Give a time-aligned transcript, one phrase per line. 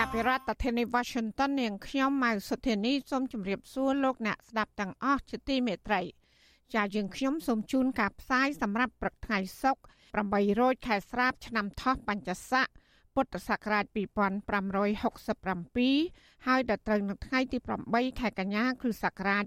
[0.00, 6.00] ចាប់ពីរដ្ឋធានី Washington នាងខ្ញុំម៉ៅសុធានីសូមជម្រាបសួរលោកអ្នកស្ដាប់ទាំងអស់ជាទីមេត្រី
[6.74, 12.66] ចាយើងខ្ញុំសូមជូនការផ្សាយសម្រាប់ព្រឹកថ្ងៃសុក្រ8រោចខែស្រាប ឆ្នាំថោះបัญចស័ក
[13.14, 17.58] ពុទ្ធសករាជ2567ហើយដល់ត្រូវនៅថ្ងៃទី
[17.88, 19.44] 8ខែកញ្ញាគ្រិស្តសករាជ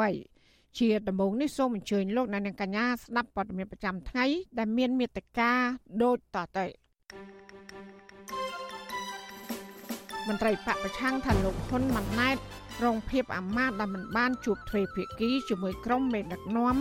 [0.00, 4.24] 2023ជាដំបូងនេះសូមអញ្ជើញលោកអ្នកនាងកញ្ញាស្ដាប់ព័ត៌មានប្រចាំថ្ងៃ
[4.58, 5.52] ដែលមានមេត្តា
[6.02, 6.66] ដូចតទៅ
[10.28, 12.36] មន្ត្រីបកប្រឆាំងថាលោកហ៊ុនម៉ាណែត
[12.84, 16.76] រងភាពអាមាត្យដែលមិនបានជួបទ្វេភាគីជាមួយក្រុមមេដឹកនាំ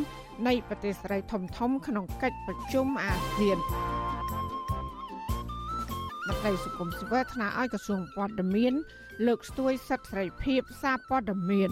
[0.47, 3.57] នៃប្រទេសសេរីធំធំក្នុងកិច្ចប្រជុំអាស៊ាន
[6.27, 8.73] មន្ត្រីសង្គមស៊ីវិលថ្នាក់ឲ្យក្រសួងព័ត៌មាន
[9.27, 11.69] លើកស្ទួយសិទ្ធិសេរីភាពសារព័ត៌មាន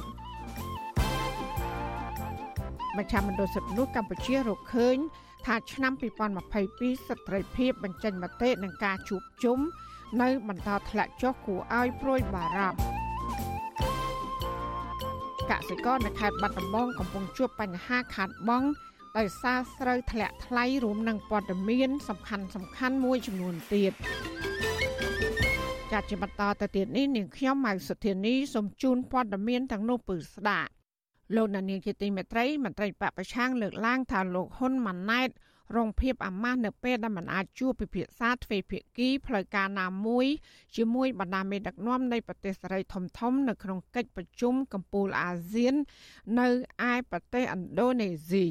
[2.98, 4.98] មជ្ឈមណ្ឌលសិទ្ធិមនុស្សកម្ពុជារកឃើញ
[5.46, 5.94] ថាឆ្នាំ
[6.50, 9.60] 2022សិទ្ធិសេរីភាពបញ្ចេញមតិនឹងការជួបជុំ
[10.22, 12.80] នៅបន្តធ្លាក់ចុះគួរឲ្យព្រួយបារម្ភ
[15.50, 18.68] កសិករនៅខេត្តបាត់ដំបងកំពុងជួបបញ្ហាខាតបង់
[19.18, 23.94] ដោយសារស្រូវធ្លាក់ថ្លៃរួមនឹងព័ត៌មាន សំខាន់សំខាន់មួយចំនួនទៀត
[25.92, 30.72] ចាត់ជាបន្តទៅទៀតនេះនាងខ្ញុំម៉ៅសុធានីសូមជូនព័ត៌មានទាំងនោះពឺស្ដាប់
[31.36, 35.30] លោកនាងជាទីមេត្រីមន្ត្រីបពប្រឆាំងលើកឡើងថាលោកហ៊ុនម៉ាណែត
[35.78, 40.26] រងភាពអាម៉ាស់នៅពេលដែលមិនអាចជួបពិភាក្សាទ្វេភាគីផ្លូវការណាមួយ
[40.76, 45.76] ជាមួយបណ្ដាមេដឹកនាំនៃប្រទេសសេរីធំធំនៅក្នុងកិច្ចប្រជុំកំពូលអាស៊ាន
[46.40, 46.48] នៅ
[46.92, 48.46] ឯប្រទេសឥណ្ឌូនេស៊ី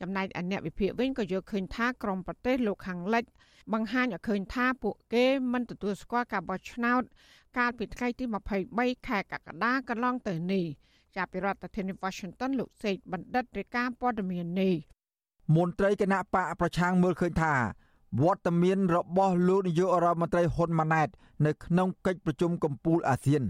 [0.00, 3.24] ចំណែកអអ្នកវិភាគវិញក៏យល់ឃើញថាក្រមប្រទេសលោកខាងលិច
[3.72, 7.02] បង្ហាញឲ្យឃើញថាពួកគេមិនទទួលស្គាល់ការបោះឆ្នោត
[7.58, 8.24] កាលពីថ្ងៃទី
[8.66, 10.66] 23ខែកក្កដាកន្លងទៅនេះ
[11.16, 14.74] ចាប់ពីរដ្ឋធានី Washington លោកសេកបណ្ឌិតរាយការណ៍ព័ត៌មាននេះ
[15.56, 17.54] មន្ត្រីគណៈបកប្រឆាំងមើលឃើញថា
[18.22, 21.08] វត្តមានរបស់លោកនាយករដ្ឋមន្ត្រីហ៊ុនម៉ាណែត
[21.46, 23.42] នៅក្នុងកិច្ចប្រជុំកំពូលអាស៊ាន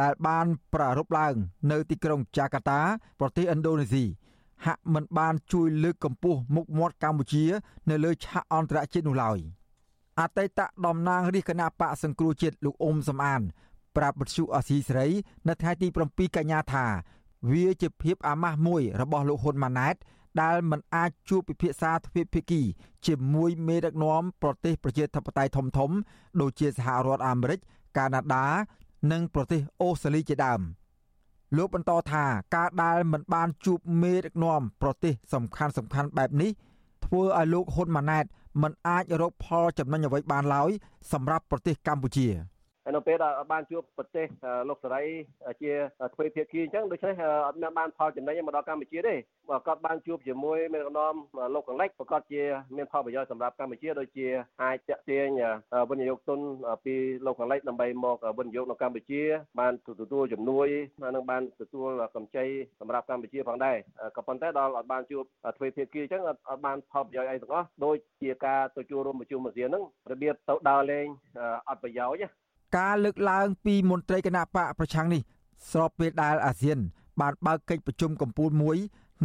[0.00, 1.34] ដែលបានប្រារព្ធឡើង
[1.70, 2.80] នៅទីក្រុងចាកាតា
[3.20, 4.04] ប្រទេសឥណ្ឌូនេស៊ី
[4.66, 7.44] ហាក់មិនបានជួយលើកកម្ពស់មុខមាត់កម្ពុជា
[7.90, 9.38] នៅលើឆាកអន្តរជាតិនោះឡើយ
[10.20, 13.40] អតីតតំណាងរាជគណៈបកសង្គ្រោះជាតិលោកអ៊ុំសំអាន
[13.96, 15.08] ប្រាប់បទសុអសីសេរី
[15.48, 16.86] នៅថ្ងៃទី7កញ្ញាថា
[17.50, 19.96] វាជាភាពអាម៉ាស់មួយរបស់លោកហ៊ុនម៉ាណែត
[20.42, 22.62] ដែលមិនអាចជួបពិភាក្សាទ្វេភាគី
[23.06, 25.90] ជាមួយមេដឹកនាំប្រទេសប្រជាធិបតេយ្យធំធំ
[26.40, 27.60] ដូចជាសហរដ្ឋអាមេរិក
[27.96, 28.46] កាណាដា
[29.12, 30.60] និងប្រទេសអូស្ត្រាលីជាដើម
[31.56, 32.24] លោកបន្តថា
[32.56, 36.50] ការដែលមិនបានជួបមេដឹកនាំប្រទេសសំខាន់សំខាន់បែបនេះ
[37.04, 38.24] ធ្វើឲ្យលោកហ៊ុនម៉ាណែត
[38.62, 40.70] មិនអាចរកផលចំណេញអ្វីបានឡើយ
[41.12, 42.28] សម្រាប់ប្រទេសកម្ពុជា។
[42.90, 44.26] ហើយនៅពេលដែលបានជួបប្រទេស
[44.68, 45.04] លោកសេរី
[45.62, 45.72] ជា
[46.14, 47.14] ទ្វេភាគីអញ្ចឹងដូច្នេះ
[47.46, 49.14] អត់មានបានផលចំណេញមកដល់កម្ពុជាទេ
[49.50, 51.14] បើគាត់បានជួបជាមួយមេដឹកនាំ
[51.54, 52.42] លោកកលិចប្រកាសជា
[52.76, 54.26] មានផលប្រយោជន៍សម្រាប់កម្ពុជាដូចជា
[54.62, 55.28] អាចតាក់ទាញ
[55.90, 56.40] វិនិយោគទុន
[56.84, 56.94] ពី
[57.26, 59.22] លោកកលិចដើម្បីមកវិនិយោគនៅកម្ពុជា
[59.60, 60.68] បានទទួលជំនួយ
[61.14, 62.44] និងបានទទួលកម្ចី
[62.80, 63.76] សម្រាប់កម្ពុជាផងដែរ
[64.16, 65.24] ក៏ប៉ុន្តែដល់អត់បានជួប
[65.56, 71.06] ទ្វេភាគីអញ្ចឹងអត់បានផលប្រយោជន៍អីទាំងអស់ដូចជាការទៅជួបរួមប្រជុំអាស៊ានហ្នឹងរបៀបទៅដើរលេង
[71.68, 75.22] អត់ប្រយោជន៍ ការលើកឡើងពីមន្ត្រីគណៈបកប្រឆាំងនេះ
[75.70, 76.78] ស្របពេលដែលអាស៊ាន
[77.20, 78.76] បានបើកកិច្ចប្រជុំកំពូលមួយ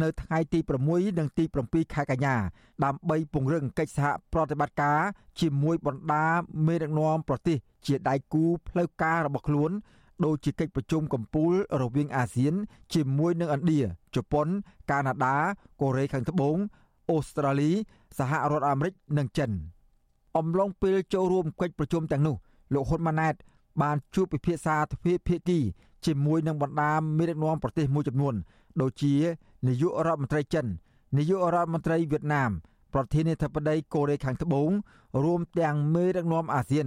[0.02, 0.58] នៅថ្ងៃទី
[0.88, 2.36] 6និងទី7ខែកញ្ញា
[2.84, 5.00] ដើម្បីពង្រឹងកិច្ចសហប្រតិបត្តិការ
[5.40, 6.26] ជាមួយបណ្ដា
[6.66, 7.56] មេដឹកនាំប្រទេស
[7.86, 9.70] ជាដៃគូផ្លូវការរបស់ខ្លួន
[10.24, 11.52] ដូចជាកិច្ចប្រជុំកំពូល
[11.82, 12.54] រវាងអាស៊ាន
[12.94, 13.80] ជាមួយនឹងឥណ្ឌា
[14.14, 14.46] ជប៉ុន
[14.90, 15.36] កាណាដា
[15.80, 16.56] កូរ៉េខាងត្បូង
[17.10, 17.70] អូស្ត្រាលី
[18.18, 19.50] សហរដ្ឋអាមេរិកនិងចិន
[20.36, 22.36] អំឡុងពេលចូលរួមកិច្ចប្រជុំទាំងនោះ
[22.72, 23.34] លោកហ៊ុនម៉ាណែត
[23.82, 25.58] បានជួបពិភាក្សាទ្វេភាគី
[26.06, 28.34] ជាមួយនឹងបណ្ដាមេដឹកនាំប្រទេសមួយចំនួន
[28.80, 29.14] ដូចជា
[29.66, 30.66] នាយករដ្ឋមន្ត្រីចិន
[31.16, 32.50] នាយករដ្ឋមន្ត្រីវៀតណាម
[32.94, 34.70] ប្រធានាធិបតីកូរ៉េខាងត្បូង
[35.24, 36.86] រួមទាំងមេដឹកនាំអាស៊ាន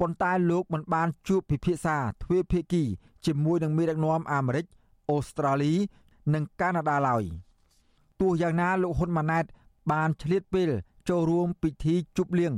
[0.00, 2.82] ប៉ុន្តែលោកមិនបានជួបពិភាក្សាទ្វេភាគី
[3.26, 4.66] ជាមួយនឹងមេដឹកនាំអាមេរិក
[5.10, 5.72] អូស្ត្រាលី
[6.34, 7.24] និងកាណាដាឡើយ
[8.20, 9.44] ទោះយ៉ាងណាលោកហ៊ុនម៉ាណែត
[9.92, 10.70] បានឆ្លៀតពេល
[11.08, 12.54] ចូលរួមពិធីជប់លៀង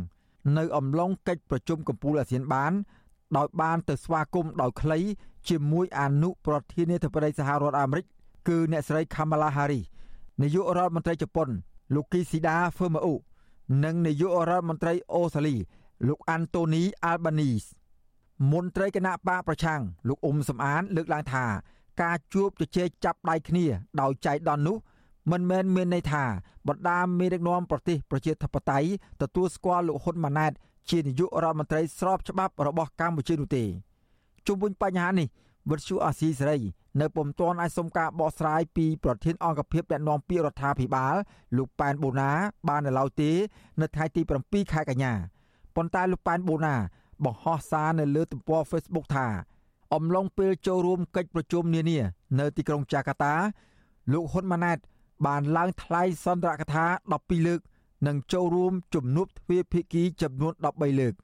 [0.59, 2.73] នៅអំឡុងកិច្ចប្រជុំកំពូលអាស៊ានបាន
[3.37, 4.99] ដោយបានទៅស្វាគមន៍ដោយខ្លី
[5.49, 8.07] ជាមួយអនុប្រធានាធិបតីសហរដ្ឋអាមេរិក
[8.49, 9.87] គឺអ្នកស្រី Kamala Harris
[10.43, 11.49] នាយករដ្ឋមន្ត្រីជប៉ុន
[11.95, 13.15] លោកគីស៊ីដាហ្វឺម៉ាអូ
[13.85, 15.57] និងនាយករដ្ឋមន្ត្រីអូស្ត្រាលី
[16.09, 17.65] លោកអាន់តូនីអាល់បានីស
[18.53, 21.45] មន្ត្រីគណៈបកប្រឆាំងលោកអ៊ុំសំអាន លើកឡើងថា
[22.03, 23.65] ការជួបជជែកចាប់ដៃគ្នា
[24.01, 24.77] ដោយចៃដន្យនោះ
[25.31, 26.25] មិនមែនមានន័យថា
[26.69, 28.89] បណ្ដាមេដឹកនាំប្រទេសប្រជាធិបតេយ្យ
[29.23, 30.53] ទទួលស្គាល់លោកហ៊ុនម៉ាណែត
[30.91, 33.65] ជានាយករដ្ឋមន្ត្រីស្របច្បាប់របស់កម្ពុជានោះទេ
[34.47, 35.29] ជុំវិញបញ្ហានេះ
[35.71, 36.59] វិទ្យុអាស៊ីសេរី
[37.01, 41.15] នៅពុំទាន់អាចសុំការបកស្រាយពីប្រធានអង្គភិបអ្នកណែនាំពាក្យរដ្ឋាភិបាល
[41.57, 42.31] លោកប៉ែនបូណា
[42.69, 43.31] បាននៅឡើយទេ
[43.81, 45.13] នៅថ្ងៃទី7ខែកញ្ញា
[45.77, 46.75] ប៉ុន្តែលោកប៉ែនបូណា
[47.25, 49.27] បង្ហោះសារនៅលើទំព័រ Facebook ថា
[49.95, 51.99] អំឡុងពេលចូលរួមកិច្ចប្រជុំនានា
[52.39, 53.35] នៅទីក្រុងចាកាតា
[54.13, 54.79] លោកហ៊ុនម៉ាណែត
[55.25, 56.85] បានឡើងថ្លែងសន្ទរកថា
[57.17, 57.61] 12លើក
[58.07, 61.15] និងចូលរួមជំនួបទ្វេភាគីចំនួន13លើក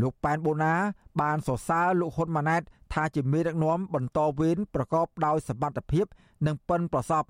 [0.00, 0.74] លោកប៉ែនបូណា
[1.20, 6.06] បានសរសើរលោកហ៊ុនម៉ាណែត ថាជាមេដឹកនាំបន្តវេនប្រកបដោយសមត្ថភាព
[6.46, 7.28] និងប៉ិនប្រសប់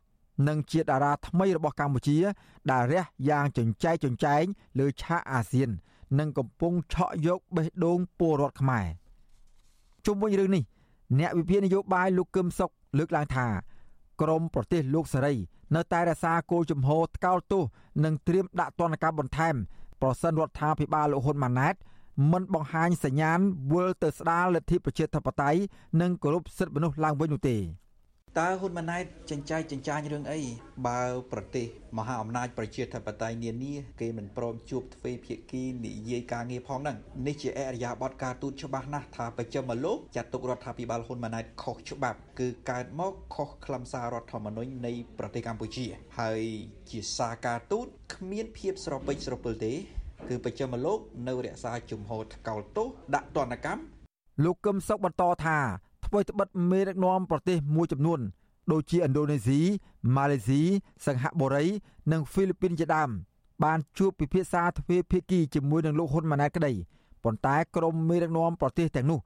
[0.49, 2.19] និងជាតារាថ្មីរបស់កម្ពុជា
[2.71, 4.43] ដែលរះយ៉ាងចង្ចែកចង្ចែង
[4.79, 5.71] លើឆាកអាស៊ាន
[6.19, 8.87] និងកំពុងឆក់យកបេះដូងពលរដ្ឋខ្មែរ
[10.07, 10.65] ជុំវិញរឿងនេះ
[11.19, 13.47] អ្នកវិភាគនយោបាយលោកកឹមសុខលើកឡើងថា
[14.21, 15.35] ក្រមប្រទេសលោកសេរី
[15.75, 17.63] នៅតែរក្សាគោលជំហរថ្កោលទោស
[18.05, 19.55] និងត្រៀមដាក់ទណ្ឌកម្មបន្ថែម
[20.03, 21.75] ប្រសិនរដ្ឋាភិបាលលោកហ៊ុនម៉ាណែត
[22.33, 23.39] មិនបង្ហាញសញ្ញាណ
[23.73, 25.61] វិលទៅស្ដារលទ្ធិប្រជាធិបតេយ្យ
[26.01, 27.57] និងគោរពសិទ្ធិមនុស្សឡើងវិញនោះទេ
[28.41, 30.41] តើហ៊ុនម៉ាណែតចិញ្ចៃចិញ្ចាញរឿងអី
[30.87, 31.03] បើ
[31.33, 31.67] ប្រទេស
[31.99, 36.97] មហាអំណាចប្រជាធិបតេយ្យនានាគេមិនព្រមជួបទ្វេភាគីនិយាយការងារផងហ្នឹង
[37.27, 45.85] នេះជាអរិយាប័ត្រការទូតច្បាស់ណាស់ថាប្រចាំលោកចាត់ទុករដ្ឋាភិបាលហ៊ុនម៉ាណែតខុសច្បាប់គឺកើតមកខុសខ្លឹមសាររដ្ឋធម្មនុញ្ញនៃប្រទេសកម្ពុជា
[46.19, 46.43] ហើយ
[46.91, 49.73] ជាសារការទូតគ្មានភាពស្រពេចស្រពិលទេ
[50.29, 53.83] គឺបច្ចឹមលោកនៅរក្សាជំហរថ្កោលទោសដាក់ទណ្ឌកម្ម
[54.45, 55.59] លោកកឹមសុខបន្តថា
[56.07, 58.21] ថ្មីត្បិតមេដឹកនាំប្រទេសមួយចំនួន
[58.73, 59.61] ដូចជាឥណ្ឌូនេស៊ី
[60.17, 60.61] ម៉ាឡេស៊ី
[61.07, 61.65] សិង្ហបុរី
[62.13, 63.11] និងហ្វីលីពីនជាដើម
[63.65, 66.73] បានជួបពិភាក្សាទ្វេភាគីជាមួយនឹងលោកហ៊ុនម៉ាណែតក្តី
[67.25, 69.19] ប៉ុន្តែក្រមមេដឹកនាំប្រទេសទាំងនោះ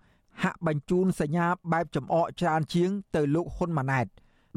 [0.42, 4.06] ហាក់បញ្ជូនសញ្ញាបែបចំអកច្រើនជាងទៅលោកហ៊ុនម៉ាណែត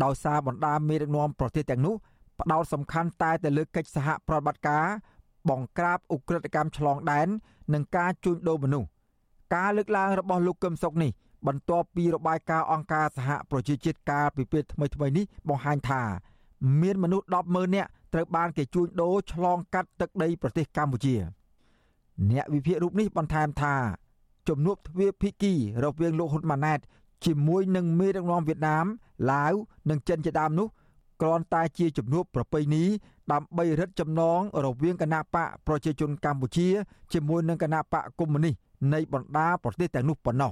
[0.03, 1.95] ដោយសារបណ្ដាមេដឹកនាំប្រទេសទាំងនោះ
[2.39, 4.85] ផ្ដោតសំខាន់តែទៅលើកិច្ចសហប្រតិបត្តិការ
[5.49, 7.27] បង្ក្រាបឧក្រិដ្ឋកម្មឆ្លងដែន
[7.73, 8.87] និងការជួញដូរមនុស្ស
[9.55, 11.11] ការលើកឡើងរបស់លោកកឹមសុខនេះ
[11.47, 16.01] បន្ទាប់ពីរបាយការណ៍អង្គការសហប្រជាជាតិកាលពីពេលថ្មីៗនេះបង្ហាញថា
[16.81, 21.15] មានមនុស្ស100000នាក់ត្រូវបានគេជួញដូរឆ្លងកាត់ទឹកដីប្រទេសកម្ពុជា
[22.31, 23.75] អ្នកវិភាគរូបនេះបន្ថែមថា
[24.47, 25.53] ជំនួបទ្វេភាគី
[25.83, 26.79] រវាងលោកហ៊ុនម៉ាណែត
[27.25, 28.85] ជាមួយនឹងមេដឹកនាំវៀតណាម
[29.31, 29.53] ឡាវ
[29.89, 30.67] និងចិនជាដើមនោះ
[31.21, 32.83] គ្រាន់តែជាជំនួបប្រពៃណី
[33.31, 36.67] ដើម្បីរឹតចំណងរវាងគណៈបកប្រជាជនកម្ពុជា
[37.13, 38.53] ជាមួយនឹងគណៈបកកុម្មុយនីស
[38.93, 40.51] នៃបណ្ដាប្រទេសទាំងនោះប៉ុណ្ណោះ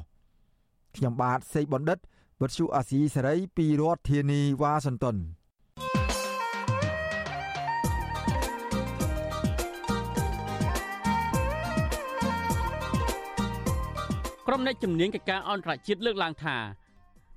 [0.95, 1.99] ខ្ញុំបាទសេកបណ្ឌិត
[2.41, 5.17] វុទ្ធុអាស៊ីសេរីពីរដ្ឋធានីវ៉ាស៊ីនតោន
[14.47, 16.57] ក្រុមអ្នកជំនាញកិច្ចការអន្តរជាតិលើកឡើងថា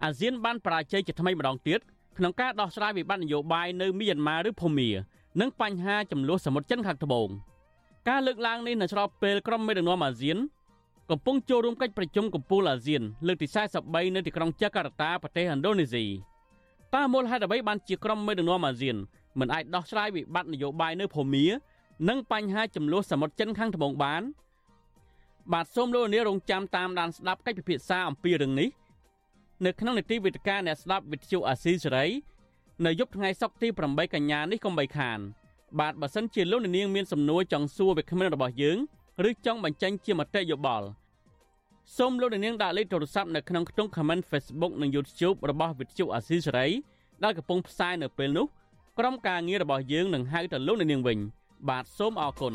[0.05, 1.81] អាស៊ានបានបរាជ័យជាថ្មីម្ដងទៀត
[2.19, 4.91] ក្នុងការដោះស្រាយវិបត្តិនយោបាយនៅមីយ៉ាន់ម៉ាឬភូមា
[5.41, 7.29] និងបញ្ហាចំនួនសមុទ្រចិនខាងត្បូង
[8.09, 10.39] ការលើកឡើងនេះនៅស្របពេលក្រុមមេដឹកនាំអាស៊ាន
[11.11, 13.47] កំពុងចូលរួមកិច្ចប្រជុំកំពូលអាស៊ានលើកទី
[13.81, 16.05] 43នៅទីក្រុងចាកាតាប្រទេសឥណ្ឌូនេស៊ី
[16.95, 18.97] តើមូលហេតុអ្វីបានជាក្រុមមេដឹកនាំអាស៊ាន
[19.39, 21.47] មិនអាចដោះស្រាយវិបត្តិនយោបាយនៅភូមា
[22.09, 24.23] និងបញ្ហាចំនួនសមុទ្រចិនខាងត្បូងបាន
[25.53, 28.69] បាទសូមលោកនាងរងចាំតាមដានស្ដាប់កិច្ចពិភាក្សាអំពីរឿងនេះ
[29.65, 32.07] នៅក្នុងនីតិវិទ្យាអ្នកស្ដាប់វិទ្យុអាស៊ីសេរី
[32.87, 35.19] នៅយប់ថ្ងៃសុក្រទី8កញ្ញានេះកុំបីខាន
[35.81, 38.79] បាទបើសិនជាលោកនាងមានសំណួរចង់សួរវាគ្មិនរបស់យើង
[39.29, 40.87] ឬចង់បញ្ចេញជាមតិយោបល់
[41.97, 46.67] សូមលោកនាងដាក់លេខទូរស័ព្ទនៅក្នុងខ្ទង់ comment Facebook និង YouTube របស់វិទ្យុអាស៊ីសេរី
[47.25, 48.47] ដែលកំពុងផ្សាយនៅពេលនេះ
[48.99, 51.19] ក្រុមការងាររបស់យើងនឹងហៅទៅលោកនាងវិញ
[51.69, 52.55] បាទសូមអរគុណ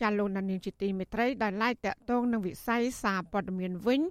[0.00, 4.02] ចាលោកនានីជាទីមេត្រីដែលឡាយតាក់ទងនឹងវិស័យសារព័ត៌មានវិញ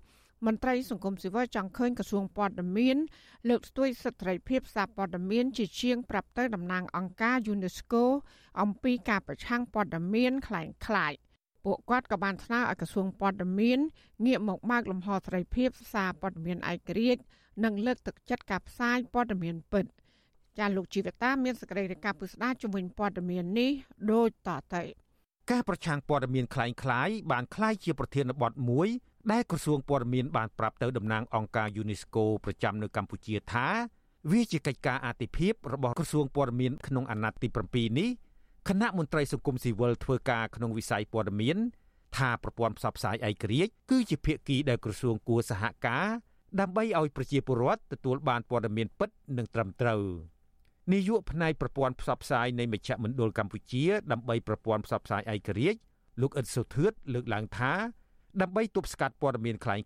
[0.46, 2.96] មន្ត្រីសង្គមស៊ីវិលចង់ឃើញក្រសួងព័ត៌មាន
[3.48, 8.02] លើកស្ទួយសិទ្ធិភាពសារព័ត៌មានជាជាងប្រាប់ទៅតំណាងអង្គការ UNESCO
[8.60, 11.12] អំពីការប្រឆាំងព័ត៌មានคล้ายคล้าย
[11.64, 13.78] ពួកគាត់ក៏បានស្នើឲ្យក្រសួងព័ត៌មាន
[14.26, 17.22] ងាកមកបើកលំហសេរីភាពសារព័ត៌មានឯករាជ្យ
[17.64, 19.86] និងលើកទឹកចិត្តការផ្សាយព័ត៌មានពិត
[20.58, 23.70] ចាលោកជីវតាមានសេចក្តីរាយការណ៍ពុស្ដាជំវិញព័ត៌មាននេះ
[24.12, 24.82] ដូចតទៅ
[25.50, 28.88] ការប្រឆាំងព័ត៌មានคล้ายៗបានคล้ายជាប្រធានបទមួយ
[29.31, 33.67] ដែលក្រសួងព័ត៌មានបានប្រាប់ទៅតំណាងអង្គការ UNESCO ប្រចាំនៅកម្ពុជាថា
[34.31, 38.09] វាជាកិច្ចការអាទិភាពរបស់ក្រសួងព័ត៌មានក្នុងអាណត្តិទី7នេះ
[38.69, 41.57] គណៈមន្ត្រីសង្គមស៊ីវិលធ្វើការក្នុងវិស័យព័ត៌មាន
[42.17, 46.07] ថាប្រព័ន្ធផ្សព្វផ្សាយឯករាជ្យគឺជាភាគីដែលក្រសួងគួរសហការ
[46.59, 50.03] ដើម្បីឲ្យប្រជាពលរដ្ឋទទួលបានព័ត៌មានពិតនិងត្រឹមត្រូវ
[50.93, 55.79] នាយកផ្នែកប្រព័ន្ធផ្សព្វផ្សាយនៃមជ្ឈមណ្ឌលកម្ពុជាដើម្បីប្រព័ន្ធផ្សព្វផ្សាយឯករាជ្យ
[56.21, 57.73] លោកអ៊ិតសុធឿតលើកឡើងថា
[58.42, 59.84] ដើម្បីទប់ស្កាត់ព័ត៌មានคล้ายៗ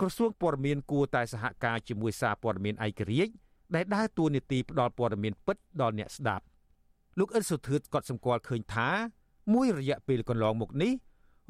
[0.00, 3.32] ក្រសួងព័ត៌មានគួរតែសហការជាមួយសារព័ត៌មានឯករាជ្យ
[3.74, 6.44] ដែលដើរតួនាទីផ្ដល់ព័ត៌មានពិតដល់អ្នកស្ដាប់
[7.18, 8.88] លោកអ៊ិនសុធឿតក៏សម្គាល់ឃើញថា
[9.54, 10.92] មួយរយៈពេលកន្លងមកនេះ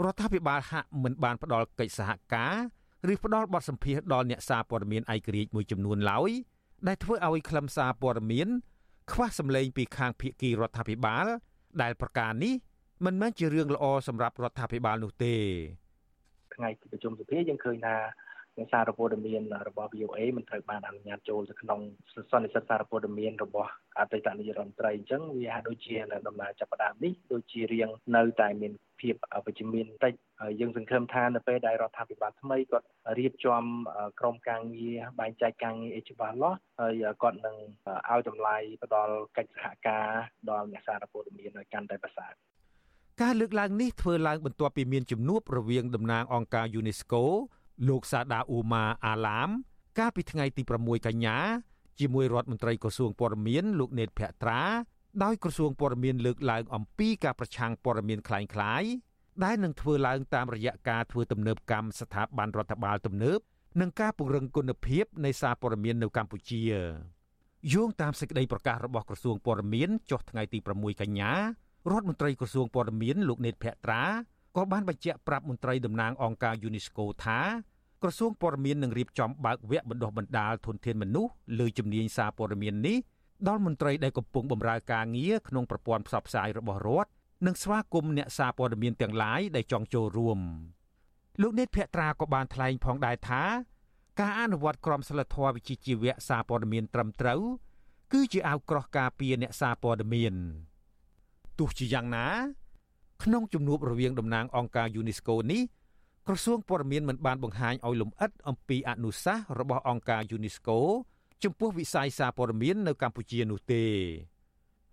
[0.05, 2.55] រដ្ឋាភិបាលហាក់មិនបានផ្ដល់កិច្ចសហការ
[3.13, 6.31] ឬផ្ដល់បទសម្ភាសន៍ដល់អ្នកសារព័ត៌មានឯករាជ្យមួយចំនួនឡើយ
[6.89, 8.49] ដែលធ្វើឲ្យខ្លឹមសារព័ត៌មាន
[9.13, 11.27] ខ្វះសម្លេងពីខាងភាគីរដ្ឋាភិបាល
[11.83, 12.55] ដែលប្រការនេះ
[13.05, 15.35] មិនមែនជារឿងល្អសម្រាប់រដ្ឋាភិបាលនោះទេ
[16.60, 17.98] ថ្ងៃទីប្រជុំសភាយើងឃើញថា
[18.58, 21.80] និងសារព័ត៌មានរបស់ VOA មិនត្រូវបានអនុញ្ញាតចូលទៅក្នុង
[22.32, 30.14] សន្និសីទសារព័ត៌មានរបស់អតីតនាយករដ្ឋមន្ត្រីអញ្ចឹងវាហាក់ដូចជានៅដំណើរចាប់ផ្ដើមនេះដូចជារៀងនៅតែមានភាពវិជ្ជមានបន្តិច
[30.60, 32.88] យើងសង្ឃឹមថានៅពេលដែលរដ្ឋាភិបាលថ្មីគាត់
[33.20, 33.64] រៀបចំ
[34.20, 37.58] ក្រុមការងារបែងចែកការងារអីច្បាស់លាស់ហើយគាត់នឹង
[38.10, 40.08] ឲ្យតម្លៃផ្ដល់កិច្ចសហការ
[40.50, 42.34] ដល់អ្នកសារព័ត៌មានឲ្យកាន់តែប្រសើរ
[43.23, 47.23] ការលើកឡើងនេះធ្វើឡើងបន្ទាប់ពីមានជំនួបរវាងតំណាងអង្គការ UNESCO
[47.89, 49.49] លោកសាដាអ៊ូម៉ាអាឡាម
[49.99, 51.37] កាលពីថ្ងៃទី6កញ្ញា
[52.01, 54.61] ជាមួយរដ្ឋមន្ត្រីក្រសួងព័ត៌មានលោកណេតភក្ត្រា
[55.25, 58.91] ដោយក្រសួងព័ត៌មានលើកឡើងអំពីការប្រឆាំងព័ត៌មានคล้ายៗ
[59.45, 63.39] ដែលនឹងធ្វើឡើងតាមរយៈការធ្វើទំនើបកម្មស្ថាប័នរដ្ឋបាលទំនើប
[63.81, 66.63] និងការពង្រឹងគុណភាពនៃសារព័ត៌មាននៅកម្ពុជា
[67.73, 71.33] យោងតាមសេចក្តីប្រកាសរបស់ក្រសួងព័ត៌មានចុះថ្ងៃទី6កញ្ញា
[71.92, 74.04] រដ្ឋមន្ត្រីក្រសួងព័ត៌មានលោកណេតភក្ត្រា
[74.56, 77.40] ក៏បានបញ្ជាក់ប្រាប់មន្ត្រីតំណាងអង្គការ UNESCO ថា
[78.02, 82.98] ក្រសួងព័ត៌មាននឹងរៀបចំបើកវគ្គបណ្ដុះបណ្ដាលធនធានមនុស្សលើជំនាញសារព័ត៌មាននេះ
[83.48, 87.12] ដល់មន្ត្រីដែលកំពុងបម្រើការងារក្នុងប្រព័ន្ធផ្សព្វផ្សាយរបស់រដ្ឋ
[87.46, 90.40] និងស្វាគមន៍អ្នកសារព័ត៌មានទាំងឡាយដែលចង់ចូលរួម
[91.42, 93.44] លោកនេតភក្ត្រាក៏បានថ្លែងផងដែរថា
[94.20, 97.42] ការអនុវត្តក្រមសីលធម៌វិជ្ជាជីវៈសារព័ត៌មានត្រឹមត្រូវ
[98.14, 100.36] គឺជាអាវក្រោះការពារអ្នកសារព័ត៌មាន
[101.59, 102.27] ទោះជាយ៉ាងណា
[103.23, 105.63] ក្នុងជំនួបរវាងតំណាងអង្គការ UNESCO នេះ
[106.27, 110.79] ក្រសួងព័ត៌មានមិនបានបង្ហាញឲ្យលម្អិតអំពីអនុសាសន៍របស់អង្គការ UNESCO
[111.45, 113.85] ចំពោះវិស័យសារព័ត៌មាននៅកម្ពុជានោះទេ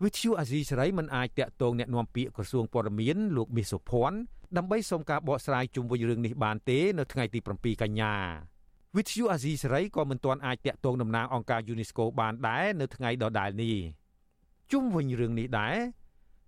[0.04, 4.18] វិទ្យុអាស៊ីសេរីមិនអាចតាក់ទងแนะនាំពាក្យក្រសួងព័ត៌មានលោកមាសសុភ័ណ្ឌ
[4.58, 8.14] ដើម្បីសូមការបកស្រាយជុំវិញរឿងនេះបានទេនៅថ្ងៃទី7កញ្ញា
[8.96, 13.78] វិទ្យុអាស៊ីសេរីក៏មិនទាន់អាចតាក់ទងតំណាងអង្គការ UNESCO បានដែរនៅថ្ងៃដដែលនេះ
[14.72, 15.76] ជុំវិញរឿងនេះដែរ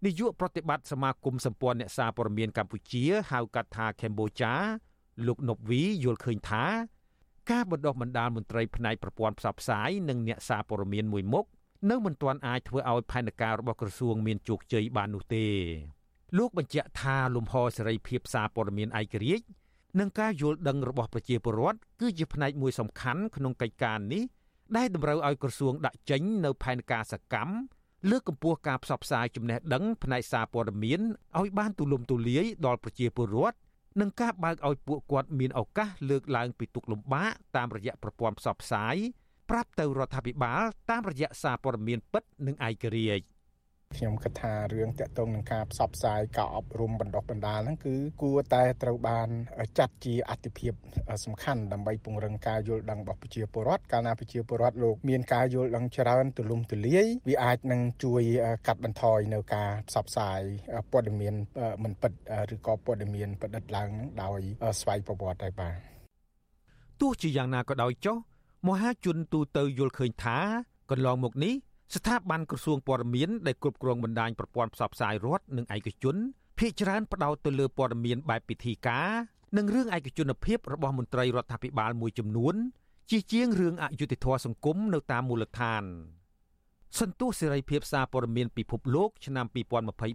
[0.05, 4.55] នាយកប្រតិបត្តិសមាគមសម្ព័ន្ធអ្នកសារព័ត៌មានកម្ពុជាហៅកាត់ថាកម្ពុជា
[5.27, 6.65] លោកណប់វីយល់ឃើញថា
[7.51, 11.47] ការបណ្ដុះបណ្ដាលមន្ត្រីផ្នែកប្រព័ន្ធផ្សព្វផ្សាយនិងអ្នកសារព័ត៌មានមួយមុខ
[11.91, 15.47] នៅមិនទាន់អាចធ្វើឲ្យផែនការរបស់ក្រសួងមានជោគជ័យបាននោះទេ
[16.39, 19.47] លោកបញ្ជាក់ថាលំហសេរីភាពសារព័ត៌មានឯករាជ្យ
[19.99, 24.23] និងការយល់ដឹងរបស់ប្រជាពលរដ្ឋគឺជាផ្នែកមួយសំខាន់ក្នុងកិច្ចការនេះ
[24.77, 27.53] ដែលតម្រូវឲ្យក្រសួងដាក់ចេញនៅផែនការសកម្ម
[28.11, 31.01] លើកកម្ពស់ការផ្សព្វផ្សាយចំណេះដឹងផ្នែកសារព័ត៌មាន
[31.39, 33.59] ឲ្យបានទូលំទូលាយដល់ប្រជាពលរដ្ឋ
[34.01, 38.97] និងការបើកឲ្យពួកគាត់មានឱកាសលើកឡើងពីទុកលំបាកតាមរយៈប្រព័ន្ធផ្សព្វផ្សាយ
[39.51, 43.25] ប្រាប់ទៅរដ្ឋាភិបាលតាមរយៈសារព័ត៌មានពិតនិងឯករាជ្យ
[43.97, 49.29] ខ្ញុំគិតថារឿងតកតងនឹងការផ្សព្វផ្សាយការអប់រំបណ្ដុះបណ្ដាលហ្នឹងគឺគួរតែត្រូវបាន
[49.79, 50.73] ចាត់ជាអតិភិប
[51.25, 58.23] សំខាន់ដើម្បីពង្រឹងការយល់ដឹងរបស់ប្រជាពលរដ្ឋកាលណាប្រជាពលរដ្ឋលោកមានការយល់ដឹងច្រើនទូលំទូលាយវាអាចនឹងជួយ
[58.67, 60.41] កាត់បន្ថយនៅការផ្សព្វផ្សាយ
[60.93, 61.35] ព័ត៌មាន
[61.85, 62.13] មិនពិត
[62.55, 63.91] ឬក៏ព័ត៌មានប្រឌិតឡើង
[64.23, 64.41] ដោយ
[64.81, 65.77] ស្វ័យប្រវត្តិដែរបាទ
[67.01, 68.17] ទោះជាយ៉ាងណាក៏ដោយចុះ
[68.69, 70.39] មហាជនទូទៅយល់ឃើញថា
[70.91, 71.55] កន្លងមកនេះ
[71.95, 76.17] ស្ថាប័នក្រសួងព័ត៌មានដែលគ្រប់គ្រងបណ្ដាញប្រព័ន្ធផ្សព្វផ្សាយរដ្ឋនិងឯកជន
[76.59, 79.11] ភាគច្រើនផ្ដោតទៅលើព័ត៌មានបែបពិធីការ
[79.57, 82.55] និងរឿងឯកជនភាពរបស់មន្ត្រីរដ្ឋាភិបាលមួយចំនួន
[83.11, 85.85] ជាជាងរឿងអយុត្តិធម៌សង្គមនៅតាមមូលដ្ឋាន
[86.99, 89.47] សន្ទុះសេរីភាពសារព័ត៌មានពិភពលោកឆ្នាំ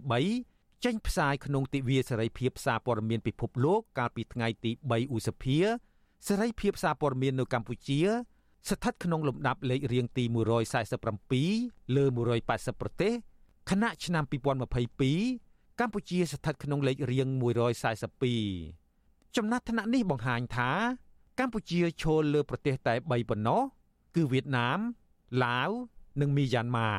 [0.08, 5.58] 2023ចេញផ្សាយក្នុងទិវាសេរីភាពសារព័ត៌មានពិភពលោកកាលពីថ្ងៃទី3ឧសភា
[6.28, 8.00] សេរីភាពសារព័ត៌មាននៅកម្ពុជា
[8.68, 10.24] ស្ថិតក្នុងលំដាប់លេខរៀងទី
[11.10, 12.04] 147លើ
[12.42, 13.12] 180ប្រទេស
[13.70, 14.24] ខណៈឆ្នាំ
[15.02, 17.28] 2022កម្ពុជាស្ថិតក្នុងលេខរៀង
[18.12, 20.70] 142ចំណាត់ថ្នាក់នេះបង្ហាញថា
[21.38, 23.62] កម្ពុជាឈរលើប្រទេសតែ3ប៉ុណ្ណោះ
[24.14, 24.78] គឺវៀតណាម
[25.44, 25.70] ឡាវ
[26.20, 26.92] និងមីយ៉ាន់ម៉ា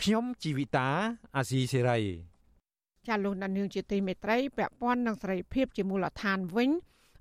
[0.00, 0.88] ខ្ញុំជីវិតា
[1.36, 2.00] អាស៊ីសេរី
[3.06, 6.70] ចាលោកដានឿងជាទីមេត្រីពាក់ព័ន្ធនឹងសេរីភាពជាមូលដ្ឋានវិញ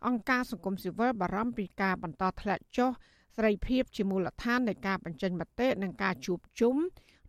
[0.08, 2.92] អង្គការសង្គមស៊ីវិលបារម្ភពីការបន្តធ្លាក់ចុះ
[3.36, 6.76] សេរីភាពជាមូលដ្ឋាននៃការបញ្ចេញមតិនិងការជួបជុំ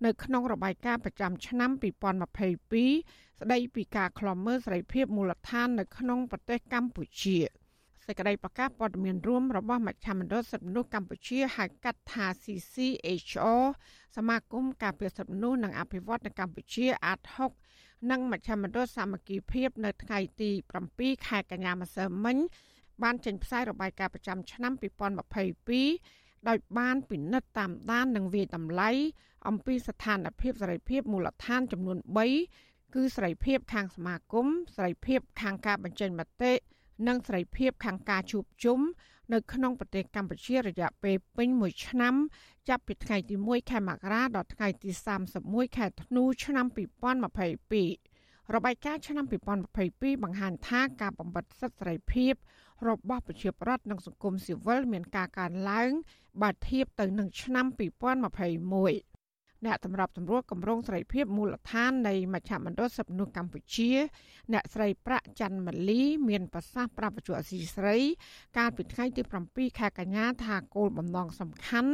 [0.05, 7.39] នៅក្នុងរបាយការណ៍ប្រចាំឆ្នាំ2022ស្ដីពីការខ្លំមើលសេរីភាពមូលដ្ឋាននៅក្នុងប្រទេសកម្ពុជា
[8.07, 13.65] សេចក្តីប្រកាសព័ត៌មានរួមរបស់មជ្ឈមណ្ឌលសិទ្ធិមនុស្សកម្ពុជាហៅកាត់ថា CCHR
[14.17, 17.21] សមាគមការពារសិទ្ធិមនុស្សនិងអភិវឌ្ឍនៅកម្ពុជាអាត
[17.65, 20.51] 6និងមជ្ឈមណ្ឌលសាមគ្គីភាពនៅថ្ងៃទី
[20.89, 22.37] 7ខែកញ្ញាម្សិលមិញ
[23.03, 24.73] បានចេញផ្សាយរបាយការណ៍ប្រចាំឆ្នាំ
[25.81, 28.91] 2022ដោយបានពិនិត្យតាមដាននិងវាយតម្លៃ
[29.49, 31.99] អំពីស្ថានភាពសេរីភាពមូលដ្ឋានចំនួន
[32.47, 36.53] 3គឺសេរីភាពខាងសមាគមសេរីភាពខាងការបញ្ចេញមតិ
[37.09, 38.81] និងសេរីភាពខាងការជួបជុំ
[39.33, 42.15] នៅក្នុងប្រទេសកម្ពុជារយៈពេលពេញមួយឆ្នាំ
[42.69, 44.91] ចាប់ពីថ្ងៃទី1ខែមករាដល់ថ្ងៃទី
[45.35, 46.67] 31ខែធ្នូឆ្នាំ
[47.55, 49.25] 2022របាយការណ៍ឆ្នាំ
[49.75, 52.35] 2022បង្ហាញថាការបំបិទសិទ្ធិសេរីភាព
[52.89, 55.91] របស់ប្រជាប្រដ្ឋនិងសង្គមស៊ីវិលមានការកើនឡើង
[56.43, 59.13] បើធៀបទៅនឹងឆ្នាំ2021
[59.67, 63.91] អ្នកសម្របសម្រួលគម្រោងសេរីភាពមូលដ្ឋាននៃមជ្ឈមណ្ឌលសិទ្ធិមនុស្សកម្ពុជា
[64.53, 67.97] អ្នកស្រីប្រាក់ច័ន្ទម៉ាលី មានប្រសាសន៍ប្រាប់វិទ្យុអសីស្រី
[68.59, 71.93] កាលពីថ្ងៃទី7ខែកញ្ញាថាគោលបំណងសំខាន់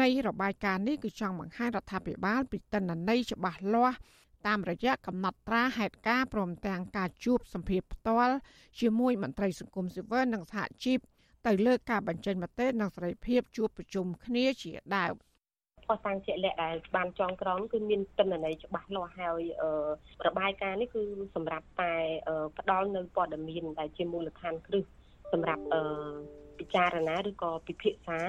[0.00, 3.98] នៃរបាយការណ៍នេះគឺចង់បង្ហាញរដ្ឋាភិបាលពីតិន្នន័យច្បាស់លាស់
[4.46, 8.36] តាមរយៈកំណត់ត្រាហេតុការព្រមទាំងការជួបសម្ភារផ្ទាល់
[8.80, 10.98] ជាមួយមន្ត្រីសង្គមស៊ីវិលនិងសហជីព
[11.46, 15.14] ទៅលើការបញ្ចេញមតិនិងសេរីភាពជួបប្រជុំគ្នាជាដើម។
[15.90, 19.42] ផុសតាំងជាក់លាក់ដែលបានចងក្រងគឺមានទិន្នន័យច្បាស់លាស់ហើយ
[20.26, 21.02] របាយការណ៍នេះគឺ
[21.34, 21.94] សម្រាប់តែ
[22.58, 24.84] ផ្ដល់នៅព័ត៌មានដែលជាមូលដ្ឋានគ្រឹះ
[25.32, 25.64] សម្រាប់
[26.58, 28.20] ពិចារណាឬក៏ពិភាក្សា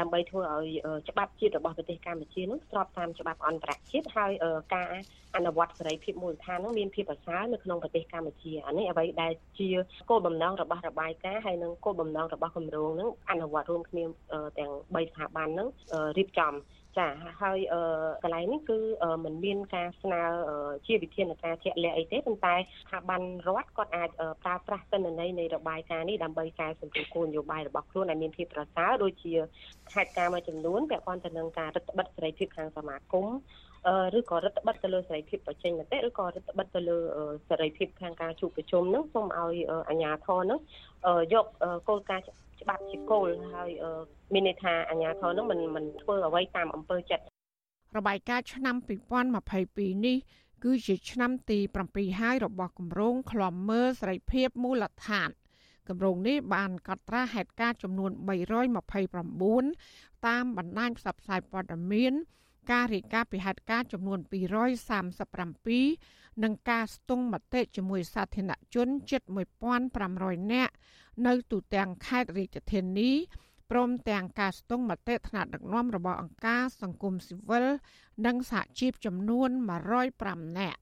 [0.00, 0.68] ដើម្បីធ្វើឲ្យ
[1.08, 4.32] ច្បាប់ជាតិរបស់ប្រទេសកម្ពុជានោះស្របតាមច្បាប់អន្តរជាតិហើយ
[4.74, 4.92] ការ
[5.36, 9.68] អនុវត្តសេរីភាពមូលដ្ឋាននោះមានភាពប្រសើរនៅក្នុងប្រទេសកម្ពុជាអានេះអ្វីដែលជា
[10.10, 14.04] គោលបំណងរបស់របាយការណ៍ហើយនិងគោលបំណងរបស់គម្រោងនឹងអនុវត្តរួមគ្នា
[14.58, 15.68] ទាំង3ស្ថាប័ននឹង
[16.18, 16.52] រៀបចំ
[16.98, 17.08] ចា
[17.42, 17.58] ហើយ
[18.22, 18.78] កន្លែងនេះគឺ
[19.24, 20.22] มันមានការស្នើ
[20.86, 24.08] ជាវិធានការជាក់លាក់អីទេប៉ុន្តែស្ថាប័នរដ្ឋគាត់អាច
[24.42, 29.32] ប្រើប្រាស់ទិន្នន័យនៃរបាយការណ៍នេះដើម្បីកែសម្រួលគោលនយោបាយរបស់ខ្លួនឲ្យមានភាពប្រសើរដូចជា
[29.94, 33.26] ហេតុការណ៍មួយចំនួនពាក់ព័ន្ធទៅនឹងការរដ្ឋបិទសេរីភាពខាងសមាគម
[34.18, 36.98] ឬក៏រដ្ឋបិទទៅលើសេរីភាពបញ្ចេញមតិឬក៏រដ្ឋបិទទៅលើ
[37.48, 39.56] សេរីភាពខាងការជួបប្រជុំហ្នឹងសូមឲ្យ
[39.88, 40.60] អាជ្ញាធរហ្នឹង
[41.34, 41.46] យក
[41.88, 42.24] គោលការណ៍
[42.60, 43.70] ច្បាប់ជាគោលហើយ
[44.32, 47.24] មានន័យថាអាជ្ញាធរនឹងមិនមិនធ្វើអ្វីតាមអំពើចិត្ត
[47.96, 48.76] របាយការណ៍ឆ្នាំ
[49.40, 50.16] 2022នេះ
[50.64, 55.28] គឺជាឆ្នាំទី7ហើយរបស់គម្រោងឃ្លាំមើលសេរីភាពមូលដ្ឋាន
[55.88, 62.12] គម្រោងនេះបានកត់ត្រាហេតុការណ៍ចំនួន329តាមបណ្ដាញផ្សព្វផ្សាយព័ត៌មាន
[62.70, 64.18] ការរាយការណ៍ពីហេតុការណ៍ចំនួន
[65.46, 69.22] 237និងការស្ទង់មតិជាមួយសាធារណជនជិត
[69.86, 70.74] 1500នាក់
[71.26, 73.10] នៅទូទាំងខេត្តរាជធានី
[73.70, 77.66] ព្រមទាំងការស្ទង់មតិថ្នាក់ដឹកនាំរបស់អង្គការសង្គមស៊ីវិល
[78.26, 79.50] និងសហជីពចំនួន
[80.04, 80.80] 105នាក់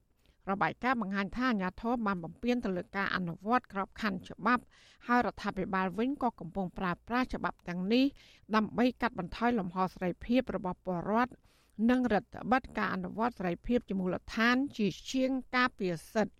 [0.51, 4.63] របាយការណ៍បង្ហាញថាអាញាធរបានបំពេញទៅលើការអនុវត្តក្របខ័ណ្ឌច្បាប់
[5.07, 8.05] ហើយរដ្ឋាភិបាលវិញក៏កំពុងប្រើប្រាស់ច្បាប់ទាំងនេះ
[8.55, 11.31] ដើម្បីកាត់បន្ថយលំហសេរីភាពរបស់ពលរដ្ឋ
[11.89, 16.35] និងរដ្ឋបတ်ការអនុវត្តសេរីភាពជាមូលដ្ឋានជាជាងការពារសិទ្ធិ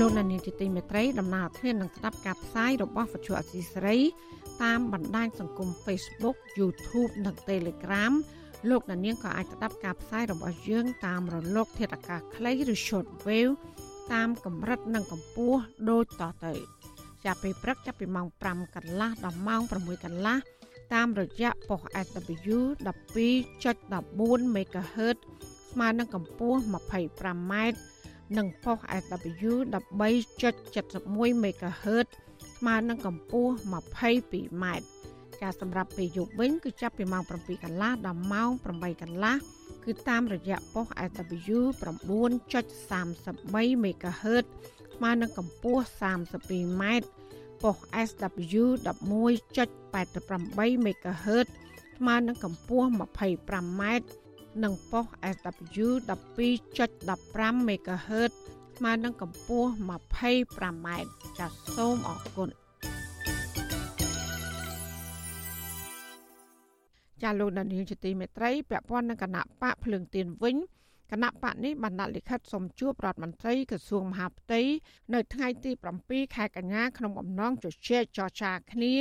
[0.00, 3.98] លោកនានីជាទីមេត្រីដំណើរធាននឹងស្ដាប់ការផ្សាយរបស់វិទ្យុអសីសេរី
[4.62, 8.12] តាមបណ្ដាញសង្គម Facebook YouTube និង Telegram
[8.70, 13.52] លោកនាងក៏អាចស្ដាប់ការផ្សាយរបស់យើងតាមរលក ធាតុអាកាសខ្លីឬ Shortwave
[14.12, 16.52] តាមកម្រិតនិងកម្ពស់ដូចតទៅ
[17.24, 20.38] ចាប់ពីព្រឹកចាប់ពីម៉ោង5កន្លះដល់ម៉ោង6កន្លះ
[20.94, 25.16] តាមរយៈប៉ុស SW 12.14 MHz
[25.72, 27.52] ស្មើនឹងកម្ពស់ 25m
[28.36, 32.06] និងប៉ុស SW 13.71 MHz
[32.56, 34.64] ស្មើនឹងកម្ពស់ 22m
[35.42, 39.34] ការសម្រាប់ពេលយប់វិញគឺចាប់ពីម៉ោង7កន្លះដល់ម៉ោង8កន្លះ
[39.84, 44.44] គឺតាមរយៈប៉ុស SW 9.33 MHz
[44.94, 46.82] ស្មើនឹងកម្ពស់ 32m
[47.62, 47.76] ប៉ុស
[48.08, 51.46] SW 11.88 MHz
[51.96, 53.82] ស្មើនឹងកម្ពស់ 25m
[54.62, 55.04] និងប៉ុស
[55.36, 55.86] SW
[56.48, 58.30] 12.15 MHz
[58.76, 60.88] ស្មើនឹងកម្ពស់ 25m
[61.38, 62.48] ចាសសូមអរគុណ
[67.22, 70.56] ចាលោកដានីលជាទីមេត្រីពាក់ព័ន្ធនឹងគណៈបកភ្លើងទៀនវិញ
[71.12, 74.60] គណៈបកនេះបានដាក់លិខិតសុំជួបរដ្ឋមន្ត្រីក្រសួងមហាផ្ទៃ
[75.14, 75.70] នៅថ្ងៃទី
[76.02, 78.92] 7ខែកញ្ញាក្នុងអំណងជជែកចរចាគ្នា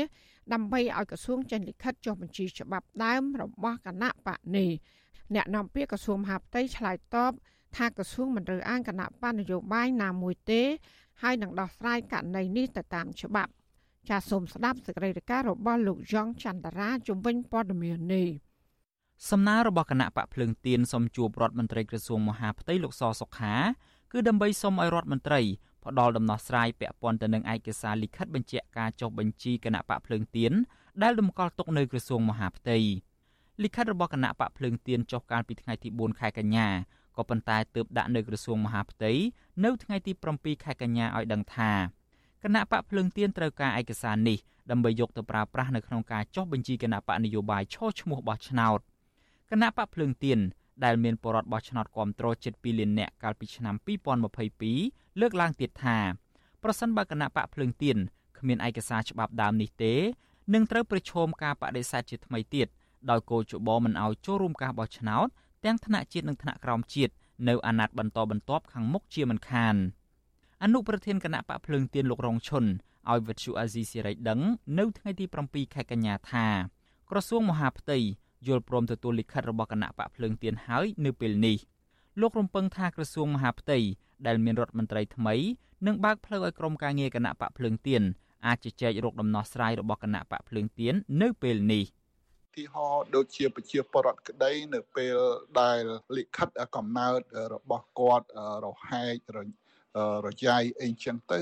[0.53, 4.71] ដើម្បីឲ្យក្រសួងចេញលិខិតចុះបញ្ជីច្បាប់ដើមរបស់គណៈបកនេះ
[5.35, 7.31] អ្នកនាំពាក្យក្រសួងមហាផ្ទៃឆ្លើយតប
[7.77, 10.61] ថាក្រសួងមិនរើសអើងគណៈបណ្ឌនយោបាយណាមួយទេ
[11.21, 13.51] ហើយនឹងដោះស្រាយករណីនេះទៅតាមច្បាប់
[14.09, 18.29] ចាសសូមស្ដាប់សេចក្តីរាយការណ៍របស់លោកយ៉ងច័ន្ទរាជំវិញព័ត៌មាននេះ
[19.29, 23.55] សំណើរបស់គណៈបកភ្លើងទៀនសូមជួបរដ្ឋមន្ត្រីក្រសួងមហាផ្ទៃលោកសសុខា
[24.11, 25.41] គឺដើម្បីសូមឲ្យរដ្ឋមន្ត្រី
[25.85, 30.51] ផ្ដល់ដំណោះស្រាយពាក់ព័ន្ធទៅនឹងឯកសារលិខិតបញ្ជាក់ការចុះបញ្ជីគណៈបកភ្លើងទៀន
[31.03, 32.77] ដែលតម្កល់ទុកនៅក្រសួងមហាផ្ទៃ
[33.63, 36.67] លិខិតរបស់គណៈបកភ្លើងទៀនចុះកាលពីថ្ងៃទី4ខែកញ្ញា
[37.17, 39.11] ក៏ប៉ុន្តែទើបដាក់នៅក្រសួងមហាផ្ទៃ
[39.63, 41.71] នៅថ្ងៃទី7ខែកញ្ញាឲ្យដឹងថា
[42.43, 44.37] គណៈបកភ្លើងទៀនត្រូវការឯកសារនេះ
[44.71, 48.81] ដើម្បីយកទៅប្រើប្រាស់នៅក្នុងការចុះបញ្ជីគណៈបកនយោបាយឈរឈ្មោះបោះឆ្នោត
[49.53, 50.39] គណៈបកភ្លើងទៀន
[50.85, 53.75] ដែលមានបរិវត្តបោះឆ្នោតគ្រប់គ្រងជិត2លាននាក់កាលពីឆ្នាំ
[54.47, 55.97] 2022លើកឡើងទៀតថា
[56.63, 57.97] ប្រសិនបើគណៈបកភ្លើងទៀន
[58.37, 59.93] គ្មានឯកសារច្បាប់ដើមនេះទេ
[60.53, 62.67] នឹងត្រូវប្រឈមការបដិសេធជាថ្មីទៀត
[63.09, 65.27] ដោយគោលជបមិនឲ្យចូលរួមការបោះឆ្នោត
[65.65, 67.13] ទាំងថ្នាក់ជាតិនិងថ្នាក់ក្រោមជាតិ
[67.47, 69.75] នៅអាណត្តិបន្តបន្ទាប់ខាងមុខជាមិនខាន
[70.63, 72.65] អនុប្រធានគណៈបកភ្លើងទៀនលោករងឈុន
[73.09, 74.39] ឲ្យវិទ្យុអាស៊ីសេរីដឹង
[74.79, 76.47] នៅថ្ងៃទី7ខែកញ្ញាថា
[77.09, 77.97] ក្រសួងមហាផ្ទៃ
[78.47, 81.57] យល់ព្រមទទួលលិខិតរបស់គណៈបកភ្លើងទៀនហើយនៅពេលនេះ
[82.21, 83.77] លោករំពឹងថាក្រសួងមហាផ្ទៃ
[84.27, 85.35] ដែលមានរដ្ឋមន្ត្រីថ្មី
[85.87, 88.01] នឹងបើកផ្លូវឲ្យក្រុមការងារគណៈបកភ្លើងទៀន
[88.47, 91.83] អាចជជែករកដំណោះស្រាយរបស់គណៈបកភ្លើងទៀននៅពេលនេះ
[92.55, 95.17] ទីហោដូចជាប្រជាពលរដ្ឋក្តីនៅពេល
[95.61, 95.83] ដែល
[96.17, 97.21] លិខិតកំណើត
[97.53, 98.27] របស់គាត់
[98.65, 99.39] រហែករ
[100.45, 101.39] យាយអីចឹងទៅ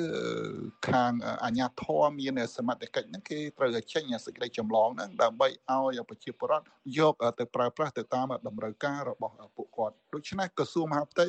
[0.90, 1.12] ខាង
[1.44, 6.66] អាជ្ញាធរមានសមត្ថកិច្ចហ្នឹងគេត្រូវចេញសេចក្តីចម្លងហ្នឹងដើម្បីឲ្យប្រជាពលរដ្ឋ
[6.98, 11.28] យកទៅប្រើប្រាស់ទៅតាមតម្រូវការរបស់ពួកគាត់ដូច្នេះក្រសួងមហាផ្ទៃ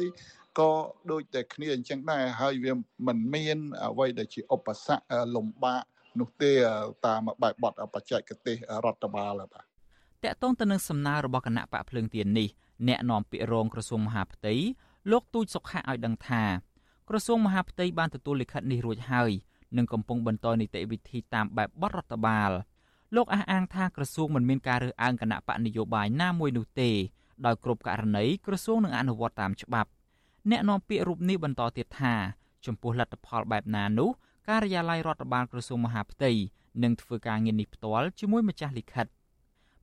[0.59, 0.71] ក៏
[1.11, 2.73] ដូចតែគ្នាអញ្ចឹងដែរហើយវា
[3.07, 5.03] មិនមានអ្វីដែលជាឧបសគ្គ
[5.37, 5.83] លំបាក
[6.21, 6.53] នោះទេ
[7.07, 9.65] តាមបែបបទបច្ចេកទេសរដ្ឋបាលបាទ
[10.25, 12.49] តកតងទៅនឹងសំណើរបស់គណៈបកភ្លើងទៀននេះ
[12.89, 14.55] អ្នកនាំពាក្យរងក្រសួងមហាផ្ទៃ
[15.11, 16.43] លោកទូចសុខៈឲ្យដឹងថា
[17.13, 19.31] ក្រសួងមហាផ្ទៃបានទទួលលិខិតនេះរួចហើយ
[19.77, 22.51] និងកំពុងបន្តនីតិវិធីតាមបែបបទរដ្ឋបាល
[23.17, 26.91] លោកអះអាងថាក្រសួងមិនមានការរើសអើងគណៈបកនយោបាយណាមួយនោះទេ
[27.47, 29.91] ដោយគ្រប់ករណីក្រសួងនឹងអនុវត្តតាមច្បាប់
[30.51, 32.15] អ្នកនាំពាក្យរូបនេះបន្តទៀតថា
[32.67, 34.11] ចំពោះលទ្ធផលបែបណានោះ
[34.49, 36.31] ការិយាល័យរដ្ឋបាលក្រសួងមហាផ្ទៃ
[36.83, 39.07] នឹងធ្វើការងារនេះផ្ទាល់ជាមួយម្ចាស់លិខិត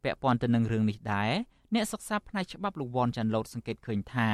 [0.03, 1.31] ពាក់ព័ន្ធទៅនឹងរឿងនេះដែរ
[1.73, 4.29] អ្នកសិក្សាផ្នែកច្បាប់លោកវ៉ាន់ចាន់ឡូតសង្កេតឃើញថា